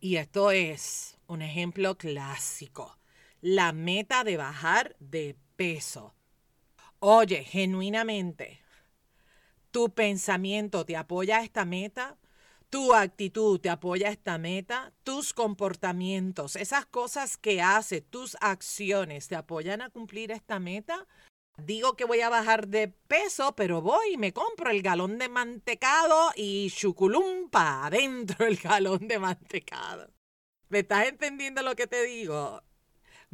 y 0.00 0.16
esto 0.16 0.50
es 0.50 1.18
un 1.26 1.42
ejemplo 1.42 1.98
clásico, 1.98 2.98
la 3.42 3.74
meta 3.74 4.24
de 4.24 4.38
bajar 4.38 4.96
de 4.98 5.36
peso. 5.56 6.14
Oye, 6.98 7.44
genuinamente, 7.44 8.62
¿tu 9.70 9.92
pensamiento 9.92 10.86
te 10.86 10.96
apoya 10.96 11.40
a 11.40 11.44
esta 11.44 11.66
meta? 11.66 12.16
Tu 12.70 12.94
actitud 12.94 13.60
te 13.60 13.70
apoya 13.70 14.08
a 14.08 14.12
esta 14.12 14.38
meta, 14.38 14.92
tus 15.02 15.32
comportamientos, 15.32 16.56
esas 16.56 16.86
cosas 16.86 17.36
que 17.36 17.62
haces, 17.62 18.02
tus 18.08 18.36
acciones 18.40 19.28
te 19.28 19.36
apoyan 19.36 19.82
a 19.82 19.90
cumplir 19.90 20.30
esta 20.32 20.58
meta. 20.58 21.06
Digo 21.56 21.94
que 21.96 22.04
voy 22.04 22.20
a 22.20 22.28
bajar 22.28 22.66
de 22.66 22.88
peso, 22.88 23.54
pero 23.54 23.80
voy 23.80 24.14
y 24.14 24.16
me 24.16 24.32
compro 24.32 24.70
el 24.70 24.82
galón 24.82 25.18
de 25.18 25.28
mantecado 25.28 26.32
y 26.34 26.70
chuculumpa 26.70 27.86
adentro 27.86 28.46
el 28.46 28.56
galón 28.62 29.06
de 29.06 29.18
mantecado. 29.18 30.10
¿Me 30.68 30.80
estás 30.80 31.06
entendiendo 31.06 31.62
lo 31.62 31.76
que 31.76 31.86
te 31.86 32.02
digo? 32.02 32.60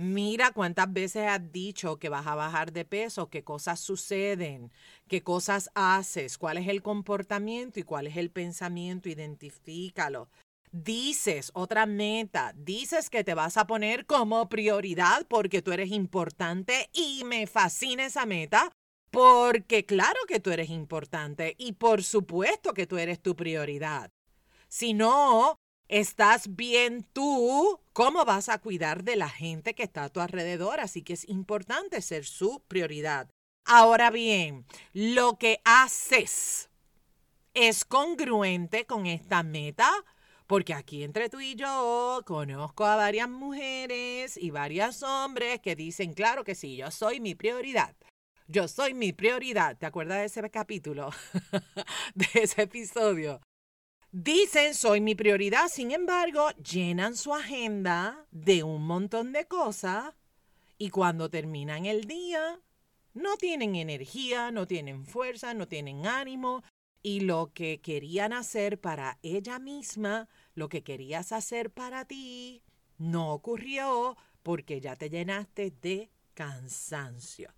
Mira 0.03 0.53
cuántas 0.53 0.91
veces 0.91 1.27
has 1.29 1.53
dicho 1.53 1.99
que 1.99 2.09
vas 2.09 2.27
a 2.27 2.35
bajar 2.35 2.73
de 2.73 2.87
peso, 2.87 3.29
qué 3.29 3.45
cosas 3.45 3.81
suceden, 3.81 4.73
qué 5.09 5.23
cosas 5.23 5.71
haces, 5.75 6.39
cuál 6.39 6.57
es 6.57 6.69
el 6.69 6.81
comportamiento 6.81 7.79
y 7.79 7.83
cuál 7.83 8.07
es 8.07 8.17
el 8.17 8.31
pensamiento, 8.31 9.11
identifícalo. 9.11 10.31
Dices 10.73 11.51
otra 11.53 11.85
meta, 11.85 12.55
dices 12.57 13.11
que 13.11 13.25
te 13.25 13.35
vas 13.35 13.59
a 13.59 13.67
poner 13.67 14.07
como 14.07 14.49
prioridad 14.49 15.27
porque 15.29 15.61
tú 15.61 15.71
eres 15.71 15.91
importante 15.91 16.89
y 16.95 17.23
me 17.25 17.47
fascina 17.47 18.07
esa 18.07 18.25
meta 18.25 18.73
porque 19.11 19.85
claro 19.85 20.21
que 20.27 20.41
tú 20.41 20.51
eres 20.51 20.71
importante 20.71 21.57
y 21.59 21.73
por 21.73 22.03
supuesto 22.03 22.73
que 22.73 22.87
tú 22.87 22.97
eres 22.97 23.21
tu 23.21 23.37
prioridad. 23.37 24.09
Si 24.67 24.95
no, 24.95 25.59
estás 25.89 26.57
bien 26.57 27.05
tú, 27.13 27.81
¿cómo 28.01 28.25
vas 28.25 28.49
a 28.49 28.57
cuidar 28.57 29.05
de 29.05 29.15
la 29.15 29.29
gente 29.29 29.75
que 29.75 29.83
está 29.83 30.05
a 30.05 30.09
tu 30.09 30.21
alrededor? 30.21 30.81
Así 30.81 31.03
que 31.03 31.13
es 31.13 31.29
importante 31.29 32.01
ser 32.01 32.25
su 32.25 32.63
prioridad. 32.67 33.29
Ahora 33.67 34.11
bien, 34.11 34.65
lo 34.95 35.37
que 35.37 35.61
haces 35.67 36.71
es 37.53 37.85
congruente 37.85 38.87
con 38.87 39.05
esta 39.05 39.43
meta, 39.43 39.91
porque 40.47 40.73
aquí 40.73 41.05
entre 41.05 41.29
tú 41.29 41.41
y 41.41 41.57
yo 41.57 42.23
conozco 42.25 42.87
a 42.87 42.97
varias 42.97 43.29
mujeres 43.29 44.39
y 44.39 44.51
varios 44.51 45.03
hombres 45.03 45.61
que 45.61 45.77
dicen, 45.77 46.15
claro 46.15 46.43
que 46.43 46.55
sí, 46.55 46.77
yo 46.77 46.91
soy 46.91 47.21
mi 47.21 47.35
prioridad. 47.35 47.95
Yo 48.47 48.67
soy 48.67 48.95
mi 48.95 49.13
prioridad. 49.13 49.77
¿Te 49.77 49.85
acuerdas 49.85 50.21
de 50.21 50.25
ese 50.25 50.51
capítulo? 50.51 51.11
de 52.15 52.29
ese 52.33 52.63
episodio. 52.63 53.43
Dicen 54.13 54.75
soy 54.75 55.01
mi 55.01 55.15
prioridad, 55.15 55.69
sin 55.69 55.93
embargo, 55.93 56.51
llenan 56.55 57.17
su 57.17 57.33
agenda 57.33 58.27
de 58.33 58.65
un 58.65 58.85
montón 58.85 59.33
de 59.33 59.47
cosas 59.47 60.13
y 60.79 60.91
cuando 60.91 61.31
terminan 61.31 61.87
el 61.87 62.09
día 62.09 62.61
no 63.15 63.37
tienen 63.37 63.77
energía, 63.77 64.51
no 64.51 64.67
tienen 64.67 65.07
fuerza, 65.07 65.55
no 65.55 65.69
tienen 65.69 66.09
ánimo 66.09 66.65
y 67.03 67.21
lo 67.21 67.53
que 67.55 67.81
querían 67.81 68.33
hacer 68.33 68.81
para 68.81 69.21
ella 69.23 69.61
misma, 69.61 70.29
lo 70.55 70.69
que 70.69 70.83
querías 70.83 71.31
hacer 71.31 71.71
para 71.71 72.05
ti, 72.05 72.65
no 72.99 73.33
ocurrió 73.33 74.17
porque 74.43 74.81
ya 74.81 74.97
te 74.97 75.09
llenaste 75.09 75.71
de 75.71 76.11
cansancio. 76.35 77.55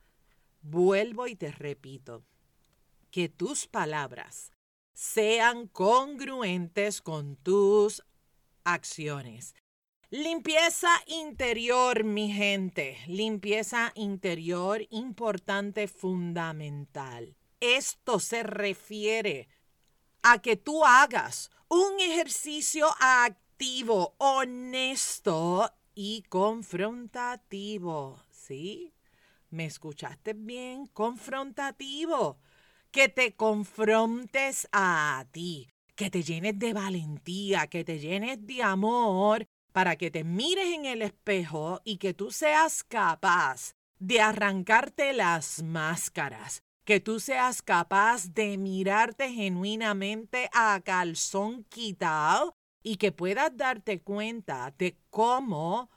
Vuelvo 0.61 1.27
y 1.29 1.35
te 1.35 1.51
repito, 1.51 2.25
que 3.11 3.31
tus 3.31 3.67
palabras 3.67 4.53
sean 5.03 5.67
congruentes 5.67 7.03
con 7.03 7.35
tus 7.35 8.05
acciones. 8.63 9.57
Limpieza 10.11 10.91
interior, 11.09 12.05
mi 12.05 12.33
gente. 12.33 12.99
Limpieza 13.09 13.91
interior 13.97 14.87
importante, 14.91 15.89
fundamental. 15.89 17.35
Esto 17.59 18.21
se 18.21 18.45
refiere 18.45 19.49
a 20.23 20.39
que 20.39 20.55
tú 20.55 20.85
hagas 20.85 21.51
un 21.67 21.99
ejercicio 21.99 22.87
activo, 23.01 24.15
honesto 24.19 25.69
y 25.97 26.23
confrontativo. 26.29 28.23
¿Sí? 28.31 28.95
¿Me 29.51 29.65
escuchaste 29.65 30.35
bien? 30.35 30.87
Confrontativo 30.87 32.39
que 32.93 33.09
te 33.09 33.35
confrontes 33.35 34.69
a 34.71 35.25
ti, 35.33 35.71
que 35.97 36.11
te 36.11 36.23
llenes 36.23 36.59
de 36.59 36.75
valentía, 36.75 37.67
que 37.67 37.85
te 37.85 37.99
llenes 37.99 38.47
de 38.47 38.63
amor, 38.63 39.47
para 39.73 39.97
que 39.97 40.11
te 40.11 40.25
mires 40.25 40.67
en 40.67 40.85
el 40.85 41.01
espejo 41.01 41.81
y 41.85 41.97
que 41.97 42.13
tú 42.13 42.31
seas 42.31 42.85
capaz 42.85 43.75
de 43.99 44.21
arrancarte 44.21 45.15
las 45.15 45.63
máscaras, 45.63 46.63
que 46.85 47.01
tú 47.01 47.19
seas 47.19 47.63
capaz 47.63 48.35
de 48.35 48.59
mirarte 48.59 49.33
genuinamente 49.33 50.51
a 50.53 50.79
calzón 50.85 51.65
quitado 51.65 52.55
y 52.83 52.97
que 52.97 53.11
puedas 53.11 53.57
darte 53.57 54.03
cuenta 54.03 54.75
de 54.77 54.99
cómo 55.09 55.89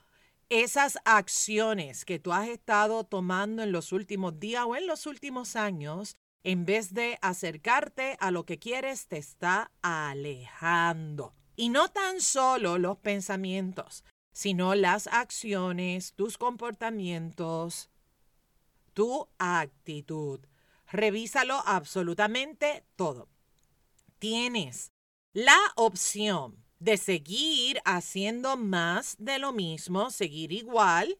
esas 0.48 0.98
acciones 1.04 2.06
que 2.06 2.18
tú 2.18 2.32
has 2.32 2.48
estado 2.48 3.04
tomando 3.04 3.62
en 3.62 3.72
los 3.72 3.92
últimos 3.92 4.40
días 4.40 4.64
o 4.66 4.76
en 4.76 4.86
los 4.86 5.06
últimos 5.06 5.56
años 5.56 6.16
en 6.46 6.64
vez 6.64 6.94
de 6.94 7.18
acercarte 7.22 8.16
a 8.20 8.30
lo 8.30 8.46
que 8.46 8.60
quieres, 8.60 9.08
te 9.08 9.16
está 9.16 9.72
alejando. 9.82 11.34
Y 11.56 11.70
no 11.70 11.88
tan 11.88 12.20
solo 12.20 12.78
los 12.78 12.98
pensamientos, 12.98 14.04
sino 14.30 14.76
las 14.76 15.08
acciones, 15.08 16.12
tus 16.12 16.38
comportamientos, 16.38 17.90
tu 18.94 19.26
actitud. 19.38 20.38
Revísalo 20.86 21.60
absolutamente 21.66 22.84
todo. 22.94 23.28
Tienes 24.20 24.92
la 25.32 25.58
opción 25.74 26.64
de 26.78 26.96
seguir 26.96 27.80
haciendo 27.84 28.56
más 28.56 29.16
de 29.18 29.40
lo 29.40 29.52
mismo, 29.52 30.10
seguir 30.10 30.52
igual. 30.52 31.18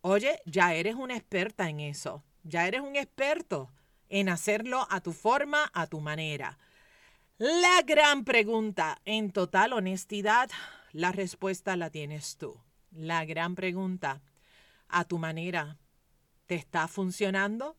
Oye, 0.00 0.40
ya 0.44 0.74
eres 0.74 0.96
una 0.96 1.16
experta 1.16 1.68
en 1.68 1.78
eso, 1.78 2.24
ya 2.42 2.66
eres 2.66 2.80
un 2.80 2.96
experto 2.96 3.70
en 4.10 4.28
hacerlo 4.28 4.86
a 4.90 5.00
tu 5.00 5.12
forma, 5.12 5.70
a 5.72 5.86
tu 5.86 6.00
manera. 6.00 6.58
La 7.38 7.80
gran 7.86 8.24
pregunta, 8.24 9.00
en 9.06 9.30
total 9.30 9.72
honestidad, 9.72 10.50
la 10.92 11.12
respuesta 11.12 11.76
la 11.76 11.88
tienes 11.88 12.36
tú. 12.36 12.60
La 12.90 13.24
gran 13.24 13.54
pregunta, 13.54 14.20
a 14.88 15.04
tu 15.04 15.18
manera, 15.18 15.78
¿te 16.46 16.56
está 16.56 16.88
funcionando? 16.88 17.78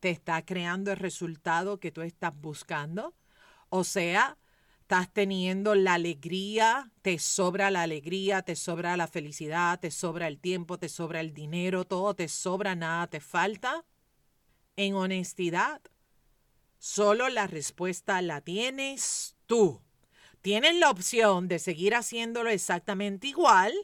¿Te 0.00 0.10
está 0.10 0.44
creando 0.44 0.90
el 0.90 0.96
resultado 0.96 1.78
que 1.78 1.92
tú 1.92 2.00
estás 2.00 2.32
buscando? 2.34 3.14
O 3.68 3.84
sea, 3.84 4.38
estás 4.80 5.12
teniendo 5.12 5.74
la 5.74 5.94
alegría, 5.94 6.90
te 7.02 7.18
sobra 7.18 7.70
la 7.70 7.82
alegría, 7.82 8.42
te 8.42 8.56
sobra 8.56 8.96
la 8.96 9.06
felicidad, 9.06 9.78
te 9.78 9.90
sobra 9.90 10.26
el 10.26 10.38
tiempo, 10.38 10.78
te 10.78 10.88
sobra 10.88 11.20
el 11.20 11.34
dinero, 11.34 11.84
todo 11.84 12.14
te 12.14 12.28
sobra, 12.28 12.74
nada 12.74 13.06
te 13.08 13.20
falta 13.20 13.84
en 14.76 14.94
honestidad. 14.94 15.80
Solo 16.78 17.28
la 17.28 17.46
respuesta 17.46 18.22
la 18.22 18.40
tienes 18.42 19.36
tú. 19.46 19.82
Tienes 20.42 20.76
la 20.76 20.90
opción 20.90 21.48
de 21.48 21.58
seguir 21.58 21.94
haciéndolo 21.94 22.50
exactamente 22.50 23.26
igual 23.26 23.74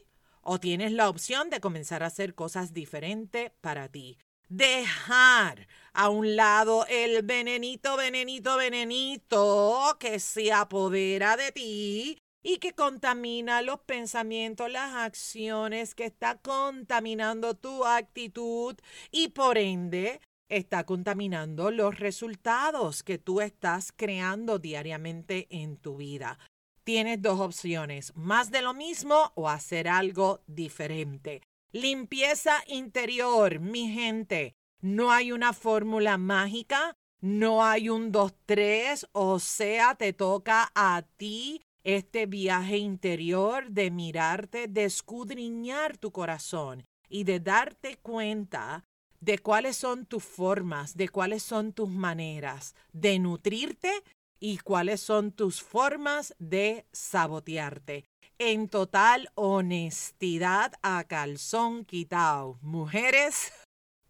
o 0.42 0.61
tienes 0.61 0.92
la 0.92 1.09
opción 1.09 1.50
de 1.50 1.61
comenzar 1.61 2.02
a 2.02 2.07
hacer 2.07 2.35
cosas 2.35 2.72
diferentes 2.72 3.50
para 3.61 3.88
ti. 3.88 4.18
Dejar 4.48 5.66
a 5.94 6.11
un 6.11 6.37
lado 6.37 6.87
el 6.88 7.22
venenito, 7.22 7.96
venenito, 7.96 8.57
venenito 8.57 9.96
que 9.98 10.20
se 10.20 10.52
apodera 10.52 11.37
de 11.37 11.52
ti 11.52 12.18
y 12.42 12.59
que 12.59 12.74
contamina 12.74 13.62
los 13.62 13.81
pensamientos, 13.81 14.70
las 14.70 14.94
acciones, 14.94 15.94
que 15.94 16.05
está 16.05 16.38
contaminando 16.38 17.55
tu 17.55 17.85
actitud 17.85 18.76
y 19.11 19.28
por 19.28 19.59
ende 19.59 20.20
está 20.48 20.85
contaminando 20.85 21.70
los 21.70 21.98
resultados 21.98 23.02
que 23.02 23.18
tú 23.18 23.40
estás 23.40 23.92
creando 23.92 24.59
diariamente 24.59 25.46
en 25.50 25.76
tu 25.76 25.96
vida. 25.96 26.38
Tienes 26.85 27.22
dos 27.22 27.40
opciones, 27.40 28.12
más 28.16 28.50
de 28.50 28.62
lo 28.62 28.74
mismo 28.74 29.33
o 29.35 29.48
hacer 29.48 29.88
algo 29.88 30.42
diferente. 30.46 31.42
Limpieza 31.72 32.62
interior, 32.66 33.61
mi 33.61 33.88
gente. 33.88 34.55
No 34.81 35.12
hay 35.12 35.33
una 35.33 35.52
fórmula 35.52 36.18
mágica, 36.18 36.94
no 37.20 37.64
hay 37.64 37.88
un 37.88 38.12
2-3, 38.12 39.09
o 39.12 39.38
sea, 39.38 39.94
te 39.94 40.12
toca 40.12 40.72
a 40.74 41.02
ti 41.16 41.62
este 41.85 42.26
viaje 42.26 42.78
interior 42.78 43.70
de 43.70 43.90
mirarte, 43.90 44.66
de 44.68 44.85
escudriñar 44.85 45.98
tu 45.98 46.11
corazón 46.11 46.85
y 47.09 47.24
de 47.24 47.40
darte 47.40 47.96
cuenta 47.98 48.85
de 49.22 49.38
cuáles 49.38 49.76
son 49.76 50.04
tus 50.04 50.24
formas, 50.24 50.96
de 50.96 51.08
cuáles 51.08 51.44
son 51.44 51.72
tus 51.72 51.88
maneras 51.88 52.74
de 52.92 53.20
nutrirte 53.20 54.02
y 54.40 54.58
cuáles 54.58 55.00
son 55.00 55.30
tus 55.30 55.62
formas 55.62 56.35
de 56.40 56.87
sabotearte. 56.92 58.04
En 58.38 58.68
total 58.68 59.30
honestidad 59.37 60.72
a 60.82 61.04
calzón 61.04 61.85
quitado. 61.85 62.58
Mujeres, 62.62 63.52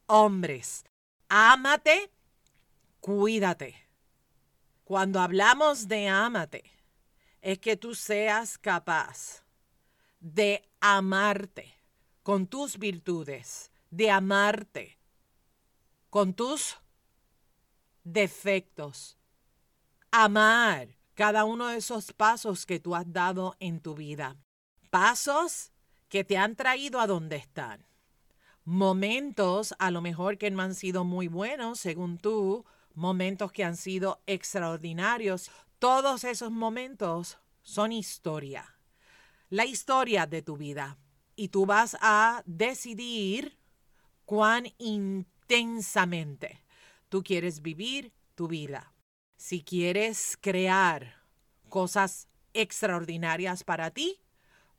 hombres, 0.07 0.87
ámate, 1.29 2.11
cuídate. 3.01 3.77
Cuando 4.83 5.20
hablamos 5.20 5.88
de 5.88 6.09
ámate, 6.09 6.64
es 7.42 7.59
que 7.59 7.77
tú 7.77 7.94
seas 7.94 8.57
capaz 8.57 9.44
de 10.20 10.66
amarte 10.81 11.70
con 12.22 12.46
tus 12.46 12.79
virtudes, 12.79 13.70
de 13.90 14.11
amarte 14.11 15.02
con 16.12 16.35
tus 16.35 16.77
defectos. 18.05 19.16
Amar 20.11 20.98
cada 21.14 21.46
uno 21.46 21.68
de 21.68 21.79
esos 21.79 22.12
pasos 22.12 22.66
que 22.66 22.79
tú 22.79 22.94
has 22.94 23.11
dado 23.11 23.57
en 23.61 23.81
tu 23.81 23.94
vida. 23.94 24.37
Pasos 24.90 25.72
que 26.11 26.22
te 26.22 26.37
han 26.37 26.55
traído 26.55 27.01
a 27.01 27.07
donde 27.07 27.37
están. 27.37 27.87
Momentos 28.62 29.75
a 29.79 29.90
lo 29.90 30.03
mejor 30.03 30.37
que 30.37 30.51
no 30.51 30.61
han 30.61 30.75
sido 30.75 31.05
muy 31.05 31.29
buenos 31.29 31.81
según 31.81 32.18
tú, 32.18 32.66
momentos 32.92 33.51
que 33.51 33.64
han 33.64 33.79
sido 33.79 34.20
extraordinarios. 34.27 35.51
Todos 35.79 36.25
esos 36.25 36.51
momentos 36.51 37.38
son 37.62 37.90
historia. 37.90 38.77
La 39.48 39.64
historia 39.64 40.27
de 40.27 40.42
tu 40.42 40.59
vida. 40.59 40.98
Y 41.37 41.48
tú 41.48 41.64
vas 41.64 41.96
a 42.03 42.42
decidir 42.44 43.59
cuán 44.27 44.66
intensamente 45.53 46.65
tú 47.11 47.23
quieres 47.23 47.61
vivir 47.61 48.12
tu 48.35 48.49
vida. 48.49 48.95
Si 49.37 49.62
quieres 49.62 50.38
crear 50.41 51.17
cosas 51.69 52.29
extraordinarias 52.55 53.65
para 53.65 53.91
ti 53.91 54.21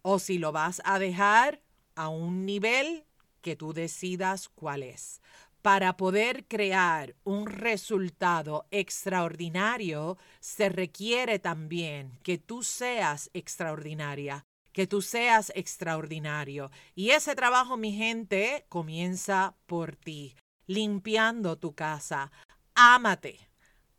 o 0.01 0.17
si 0.17 0.39
lo 0.39 0.51
vas 0.51 0.81
a 0.83 0.97
dejar 0.97 1.61
a 1.95 2.09
un 2.09 2.45
nivel 2.45 3.05
que 3.41 3.55
tú 3.55 3.73
decidas 3.73 4.49
cuál 4.49 4.81
es. 4.83 5.21
Para 5.61 5.95
poder 5.95 6.45
crear 6.45 7.15
un 7.23 7.45
resultado 7.45 8.65
extraordinario, 8.71 10.17
se 10.39 10.69
requiere 10.69 11.39
también 11.39 12.17
que 12.23 12.37
tú 12.37 12.63
seas 12.63 13.29
extraordinaria, 13.33 14.43
que 14.71 14.87
tú 14.87 15.01
seas 15.01 15.51
extraordinario. 15.55 16.71
Y 16.95 17.11
ese 17.11 17.35
trabajo, 17.35 17.77
mi 17.77 17.93
gente, 17.93 18.65
comienza 18.69 19.55
por 19.67 19.95
ti, 19.95 20.35
limpiando 20.67 21.57
tu 21.57 21.73
casa. 21.73 22.31
Ámate, 22.75 23.39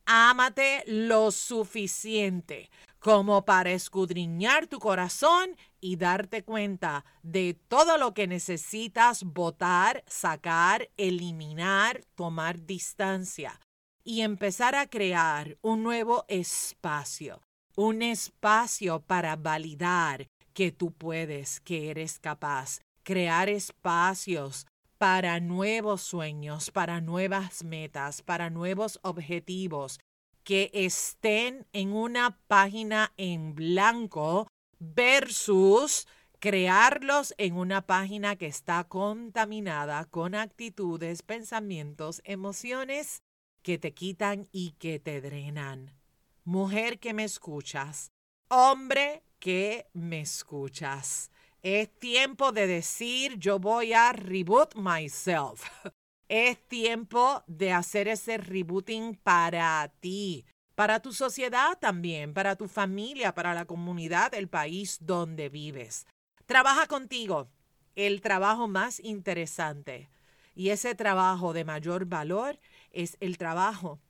ámate 0.07 0.85
lo 0.87 1.31
suficiente 1.31 2.71
como 3.05 3.45
para 3.45 3.71
escudriñar 3.73 4.67
tu 4.67 4.79
corazón 4.79 5.57
y 5.79 5.97
darte 5.97 6.43
cuenta 6.43 7.05
de 7.23 7.53
todo 7.69 7.99
lo 7.99 8.15
que 8.15 8.27
necesitas 8.27 9.25
votar, 9.25 10.03
sacar, 10.07 10.89
eliminar, 10.97 12.03
tomar 12.15 12.65
distancia 12.65 13.61
y 14.05 14.23
empezar 14.23 14.75
a 14.75 14.87
crear 14.87 15.59
un 15.61 15.83
nuevo 15.83 16.25
espacio, 16.29 17.43
un 17.77 18.01
espacio 18.01 19.01
para 19.01 19.37
validar 19.37 20.27
que 20.55 20.73
tú 20.73 20.91
puedes, 20.93 21.61
que 21.61 21.91
eres 21.91 22.19
capaz, 22.19 22.81
crear 23.03 23.51
espacios 23.51 24.67
para 24.99 25.41
nuevos 25.41 26.03
sueños, 26.03 26.71
para 26.71 27.01
nuevas 27.01 27.65
metas, 27.65 28.23
para 28.23 28.51
nuevos 28.51 28.99
objetivos 29.03 29.99
que 30.45 30.71
estén 30.75 31.67
en 31.73 31.93
una 31.93 32.39
página 32.47 33.13
en 33.17 33.55
blanco 33.55 34.47
versus 34.79 36.07
crearlos 36.39 37.35
en 37.39 37.57
una 37.57 37.87
página 37.87 38.37
que 38.37 38.47
está 38.47 38.85
contaminada 38.85 40.05
con 40.05 40.35
actitudes, 40.35 41.23
pensamientos, 41.23 42.21
emociones 42.25 43.23
que 43.63 43.79
te 43.79 43.95
quitan 43.95 44.47
y 44.53 44.73
que 44.73 45.01
te 45.01 45.23
drenan. 45.23 45.99
Mujer 46.45 46.99
que 46.99 47.15
me 47.15 47.25
escuchas, 47.25 48.13
hombre 48.49 49.25
que 49.39 49.87
me 49.95 50.21
escuchas. 50.21 51.31
Es 51.65 51.99
tiempo 51.99 52.53
de 52.53 52.67
decir 52.67 53.39
yo 53.39 53.59
voy 53.59 53.95
a 53.95 54.13
reboot 54.13 54.75
myself. 54.75 55.65
Es 56.29 56.59
tiempo 56.69 57.43
de 57.47 57.73
hacer 57.73 58.09
ese 58.09 58.39
rebooting 58.39 59.15
para 59.15 59.93
ti, 60.01 60.45
para 60.75 61.01
tu 61.01 61.13
sociedad 61.13 61.79
también, 61.79 62.33
para 62.33 62.57
tu 62.57 62.67
familia, 62.67 63.35
para 63.35 63.53
la 63.53 63.67
comunidad, 63.67 64.33
el 64.35 64.49
país 64.49 64.99
donde 65.01 65.51
vives. 65.51 66.07
Trabaja 66.47 66.87
contigo 66.87 67.49
el 67.95 68.21
trabajo 68.21 68.69
más 68.69 69.01
interesante 69.01 70.09
y 70.55 70.71
ese 70.71 70.95
trabajo 70.95 71.53
de 71.53 71.65
mayor 71.65 72.07
valor 72.07 72.59
es 72.91 73.19
el 73.21 73.37
trabajo 73.39 74.01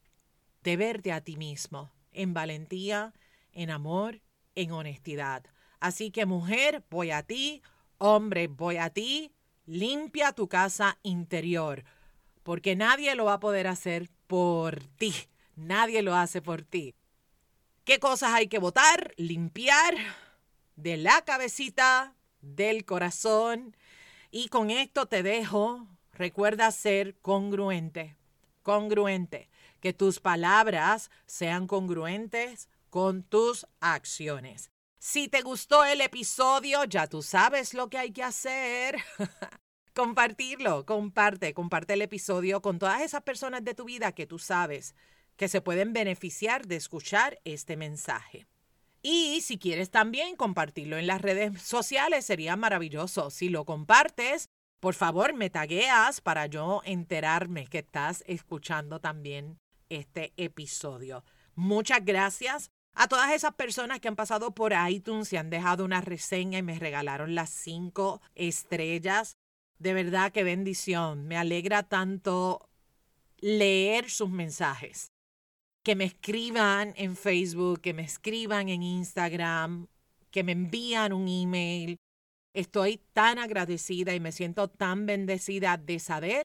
de 0.63 0.77
verte 0.77 1.13
a 1.13 1.21
ti 1.21 1.37
mismo 1.37 1.91
en 2.13 2.33
valentía, 2.33 3.13
en 3.53 3.71
amor, 3.71 4.21
en 4.55 4.73
honestidad. 4.73 5.54
Así 5.85 6.11
que 6.11 6.25
mujer, 6.25 6.83
voy 6.91 7.11
a 7.11 7.23
ti, 7.23 7.63
hombre, 7.99 8.49
voy 8.49 8.79
a 8.79 8.91
ti, 8.91 9.33
limpia 9.67 10.33
tu 10.33 10.49
casa 10.49 10.99
interior 11.03 11.85
porque 12.45 12.77
nadie 12.77 13.15
lo 13.17 13.25
va 13.25 13.35
a 13.35 13.41
poder 13.41 13.67
hacer 13.67 14.09
por 14.29 14.81
ti. 14.99 15.15
Nadie 15.57 16.03
lo 16.03 16.15
hace 16.15 16.43
por 16.43 16.63
ti. 16.63 16.95
¿Qué 17.85 17.99
cosas 17.99 18.35
hay 18.35 18.47
que 18.47 18.59
votar? 18.59 19.15
Limpiar 19.17 19.95
de 20.77 20.97
la 20.97 21.23
cabecita, 21.23 22.15
del 22.41 22.85
corazón. 22.85 23.75
Y 24.31 24.49
con 24.49 24.71
esto 24.71 25.07
te 25.07 25.23
dejo. 25.23 25.89
Recuerda 26.13 26.71
ser 26.71 27.17
congruente. 27.23 28.17
Congruente. 28.63 29.49
Que 29.81 29.93
tus 29.93 30.21
palabras 30.21 31.11
sean 31.27 31.67
congruentes 31.67 32.69
con 32.91 33.23
tus 33.23 33.67
acciones. 33.81 34.71
Si 35.07 35.29
te 35.29 35.43
gustó 35.43 35.85
el 35.85 36.01
episodio, 36.01 36.85
ya 36.85 37.07
tú 37.07 37.21
sabes 37.21 37.75
lo 37.75 37.91
que 37.91 37.99
hay 37.99 38.11
que 38.11 38.23
hacer. 38.23 38.97
compartirlo, 39.95 40.87
comparte, 40.87 41.53
comparte 41.53 41.93
el 41.93 42.01
episodio 42.01 42.63
con 42.63 42.79
todas 42.79 43.03
esas 43.03 43.21
personas 43.21 43.63
de 43.65 43.75
tu 43.75 43.85
vida 43.85 44.13
que 44.13 44.27
tú 44.27 44.39
sabes 44.39 44.95
que 45.37 45.49
se 45.49 45.61
pueden 45.61 45.93
beneficiar 45.93 46.67
de 46.67 46.77
escuchar 46.77 47.39
este 47.45 47.77
mensaje. 47.77 48.47
Y 49.03 49.43
si 49.43 49.59
quieres 49.59 49.91
también 49.91 50.37
compartirlo 50.37 50.97
en 50.97 51.07
las 51.07 51.21
redes 51.21 51.61
sociales, 51.61 52.25
sería 52.25 52.57
maravilloso. 52.57 53.29
Si 53.29 53.51
lo 53.51 53.67
compartes, 53.67 54.49
por 54.81 54.95
favor 54.95 55.35
me 55.35 55.51
tagueas 55.51 56.23
para 56.23 56.47
yo 56.47 56.81
enterarme 56.87 57.67
que 57.67 57.81
estás 57.81 58.25
escuchando 58.27 59.01
también 59.01 59.59
este 59.91 60.33
episodio. 60.39 61.25
Muchas 61.57 62.03
gracias 62.07 62.71
a 62.95 63.09
todas 63.09 63.33
esas 63.33 63.55
personas 63.55 64.01
que 64.01 64.09
han 64.09 64.17
pasado 64.17 64.55
por 64.55 64.73
iTunes 64.89 65.33
y 65.33 65.37
han 65.37 65.51
dejado 65.51 65.85
una 65.85 66.01
reseña 66.01 66.59
y 66.59 66.63
me 66.63 66.79
regalaron 66.79 67.35
las 67.35 67.51
cinco 67.51 68.21
estrellas. 68.35 69.37
De 69.79 69.93
verdad 69.93 70.33
que 70.33 70.45
bendición. 70.45 71.27
Me 71.27 71.37
alegra 71.37 71.83
tanto 71.83 72.69
leer 73.39 74.11
sus 74.11 74.31
mensajes. 74.31 75.11
Que 75.83 75.97
me 75.97 76.05
escriban 76.05 76.95
en 76.97 77.17
Facebook, 77.17 77.81
que 77.81 77.93
me 77.93 78.03
escriban 78.03 78.69
en 78.69 78.83
Instagram, 78.83 79.89
que 80.31 80.43
me 80.43 80.53
envían 80.53 81.13
un 81.13 81.29
email. 81.29 81.99
Estoy 82.55 83.03
tan 83.13 83.39
agradecida 83.39 84.15
y 84.15 84.21
me 84.21 84.33
siento 84.33 84.69
tan 84.69 85.05
bendecida 85.05 85.77
de 85.77 85.99
saber 85.99 86.43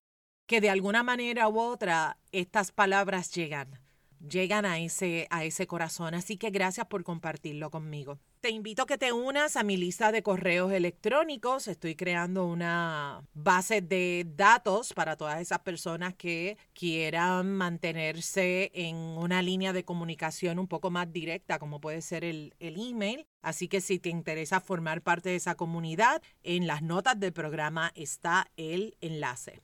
que 0.47 0.61
de 0.61 0.71
alguna 0.71 1.03
manera 1.03 1.47
u 1.47 1.59
otra 1.59 2.17
estas 2.31 2.71
palabras 2.71 3.31
llegan, 3.33 3.79
llegan 4.27 4.65
a 4.65 4.79
ese, 4.79 5.27
a 5.29 5.43
ese 5.43 5.67
corazón. 5.67 6.13
Así 6.13 6.37
que 6.37 6.49
gracias 6.49 6.87
por 6.87 7.03
compartirlo 7.03 7.69
conmigo. 7.69 8.19
Te 8.41 8.49
invito 8.51 8.83
a 8.83 8.85
que 8.85 8.97
te 8.97 9.11
unas 9.11 9.57
a 9.57 9.63
mi 9.63 9.75
lista 9.75 10.11
de 10.11 10.23
correos 10.23 10.71
electrónicos. 10.71 11.67
Estoy 11.67 11.95
creando 11.95 12.45
una 12.45 13.21
base 13.33 13.81
de 13.81 14.25
datos 14.35 14.93
para 14.93 15.17
todas 15.17 15.41
esas 15.41 15.59
personas 15.59 16.13
que 16.15 16.57
quieran 16.73 17.51
mantenerse 17.53 18.71
en 18.73 18.95
una 18.95 19.41
línea 19.41 19.73
de 19.73 19.83
comunicación 19.83 20.57
un 20.57 20.67
poco 20.67 20.89
más 20.89 21.11
directa, 21.11 21.59
como 21.59 21.81
puede 21.81 22.01
ser 22.01 22.23
el, 22.23 22.55
el 22.59 22.79
email. 22.79 23.27
Así 23.41 23.67
que 23.67 23.81
si 23.81 23.99
te 23.99 24.09
interesa 24.09 24.61
formar 24.61 25.01
parte 25.01 25.29
de 25.29 25.35
esa 25.35 25.55
comunidad, 25.55 26.21
en 26.43 26.65
las 26.65 26.81
notas 26.81 27.19
del 27.19 27.33
programa 27.33 27.91
está 27.93 28.49
el 28.55 28.95
enlace. 29.01 29.61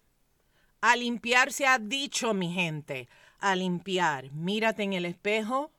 A 0.82 0.96
limpiar 0.96 1.52
se 1.52 1.66
ha 1.66 1.80
dicho, 1.80 2.34
mi 2.34 2.54
gente, 2.54 3.08
a 3.40 3.56
limpiar. 3.56 4.32
Mírate 4.32 4.84
en 4.84 4.94
el 4.94 5.06
espejo, 5.06 5.72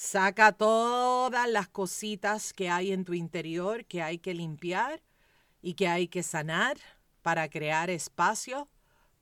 Saca 0.00 0.52
todas 0.52 1.50
las 1.50 1.68
cositas 1.68 2.52
que 2.52 2.70
hay 2.70 2.92
en 2.92 3.04
tu 3.04 3.14
interior 3.14 3.84
que 3.84 4.00
hay 4.00 4.18
que 4.18 4.32
limpiar 4.32 5.02
y 5.60 5.74
que 5.74 5.88
hay 5.88 6.06
que 6.06 6.22
sanar 6.22 6.76
para 7.20 7.50
crear 7.50 7.90
espacio 7.90 8.68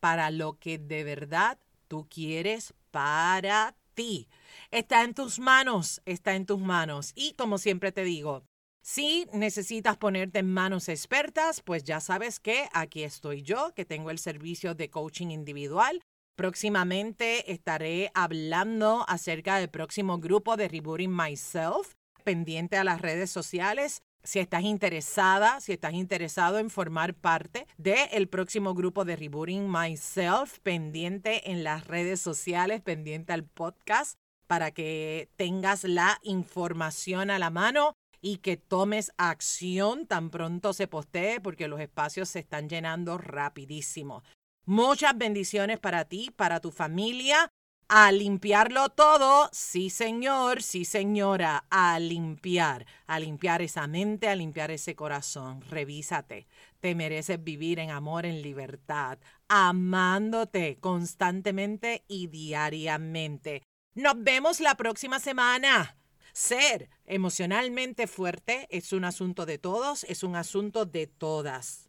para 0.00 0.30
lo 0.30 0.58
que 0.58 0.76
de 0.76 1.02
verdad 1.02 1.58
tú 1.88 2.06
quieres 2.10 2.74
para 2.90 3.74
ti. 3.94 4.28
Está 4.70 5.02
en 5.02 5.14
tus 5.14 5.38
manos, 5.38 6.02
está 6.04 6.34
en 6.34 6.44
tus 6.44 6.60
manos. 6.60 7.12
Y 7.14 7.32
como 7.38 7.56
siempre 7.56 7.90
te 7.90 8.04
digo, 8.04 8.44
si 8.82 9.26
necesitas 9.32 9.96
ponerte 9.96 10.40
en 10.40 10.52
manos 10.52 10.90
expertas, 10.90 11.62
pues 11.62 11.84
ya 11.84 12.00
sabes 12.00 12.38
que 12.38 12.68
aquí 12.74 13.02
estoy 13.02 13.40
yo, 13.40 13.72
que 13.74 13.86
tengo 13.86 14.10
el 14.10 14.18
servicio 14.18 14.74
de 14.74 14.90
coaching 14.90 15.28
individual 15.30 16.04
Próximamente 16.36 17.50
estaré 17.50 18.10
hablando 18.14 19.06
acerca 19.08 19.56
del 19.56 19.70
próximo 19.70 20.18
grupo 20.18 20.58
de 20.58 20.68
Rebooting 20.68 21.16
Myself 21.16 21.94
pendiente 22.24 22.76
a 22.76 22.84
las 22.84 23.00
redes 23.00 23.30
sociales. 23.30 24.02
Si 24.22 24.38
estás 24.38 24.62
interesada, 24.62 25.60
si 25.62 25.72
estás 25.72 25.94
interesado 25.94 26.58
en 26.58 26.68
formar 26.68 27.14
parte 27.14 27.66
del 27.78 28.28
próximo 28.28 28.74
grupo 28.74 29.06
de 29.06 29.16
Rebooting 29.16 29.70
Myself, 29.70 30.58
pendiente 30.58 31.50
en 31.50 31.64
las 31.64 31.86
redes 31.86 32.20
sociales, 32.20 32.82
pendiente 32.82 33.32
al 33.32 33.44
podcast, 33.44 34.18
para 34.46 34.72
que 34.72 35.30
tengas 35.36 35.84
la 35.84 36.18
información 36.22 37.30
a 37.30 37.38
la 37.38 37.48
mano 37.48 37.94
y 38.20 38.38
que 38.38 38.58
tomes 38.58 39.10
acción 39.16 40.06
tan 40.06 40.28
pronto 40.28 40.74
se 40.74 40.86
postee 40.86 41.40
porque 41.40 41.68
los 41.68 41.80
espacios 41.80 42.28
se 42.28 42.40
están 42.40 42.68
llenando 42.68 43.16
rapidísimo. 43.16 44.22
Muchas 44.66 45.16
bendiciones 45.16 45.78
para 45.78 46.06
ti, 46.06 46.32
para 46.34 46.60
tu 46.60 46.72
familia. 46.72 47.48
A 47.88 48.10
limpiarlo 48.10 48.88
todo, 48.88 49.48
sí 49.52 49.90
señor, 49.90 50.60
sí 50.60 50.84
señora, 50.84 51.66
a 51.70 52.00
limpiar, 52.00 52.84
a 53.06 53.20
limpiar 53.20 53.62
esa 53.62 53.86
mente, 53.86 54.28
a 54.28 54.34
limpiar 54.34 54.72
ese 54.72 54.96
corazón. 54.96 55.60
Revísate, 55.70 56.48
te 56.80 56.96
mereces 56.96 57.44
vivir 57.44 57.78
en 57.78 57.90
amor, 57.90 58.26
en 58.26 58.42
libertad, 58.42 59.18
amándote 59.46 60.78
constantemente 60.80 62.02
y 62.08 62.26
diariamente. 62.26 63.62
Nos 63.94 64.20
vemos 64.20 64.58
la 64.58 64.74
próxima 64.74 65.20
semana. 65.20 65.96
Ser 66.32 66.90
emocionalmente 67.04 68.08
fuerte 68.08 68.66
es 68.68 68.92
un 68.92 69.04
asunto 69.04 69.46
de 69.46 69.58
todos, 69.58 70.02
es 70.04 70.24
un 70.24 70.34
asunto 70.34 70.86
de 70.86 71.06
todas. 71.06 71.88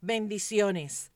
Bendiciones. 0.00 1.12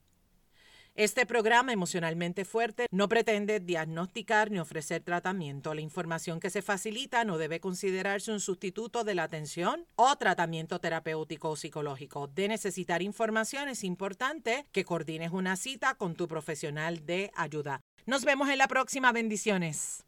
Este 0.96 1.24
programa 1.24 1.72
emocionalmente 1.72 2.44
fuerte 2.44 2.86
no 2.90 3.08
pretende 3.08 3.60
diagnosticar 3.60 4.50
ni 4.50 4.58
ofrecer 4.58 5.02
tratamiento. 5.02 5.72
La 5.72 5.80
información 5.80 6.40
que 6.40 6.50
se 6.50 6.62
facilita 6.62 7.24
no 7.24 7.38
debe 7.38 7.60
considerarse 7.60 8.32
un 8.32 8.40
sustituto 8.40 9.04
de 9.04 9.14
la 9.14 9.22
atención 9.22 9.86
o 9.94 10.16
tratamiento 10.16 10.80
terapéutico 10.80 11.50
o 11.50 11.56
psicológico. 11.56 12.26
De 12.26 12.48
necesitar 12.48 13.02
información 13.02 13.68
es 13.68 13.84
importante 13.84 14.66
que 14.72 14.84
coordines 14.84 15.30
una 15.32 15.56
cita 15.56 15.94
con 15.94 16.14
tu 16.14 16.26
profesional 16.26 17.06
de 17.06 17.30
ayuda. 17.36 17.80
Nos 18.06 18.24
vemos 18.24 18.48
en 18.48 18.58
la 18.58 18.66
próxima. 18.66 19.12
Bendiciones. 19.12 20.04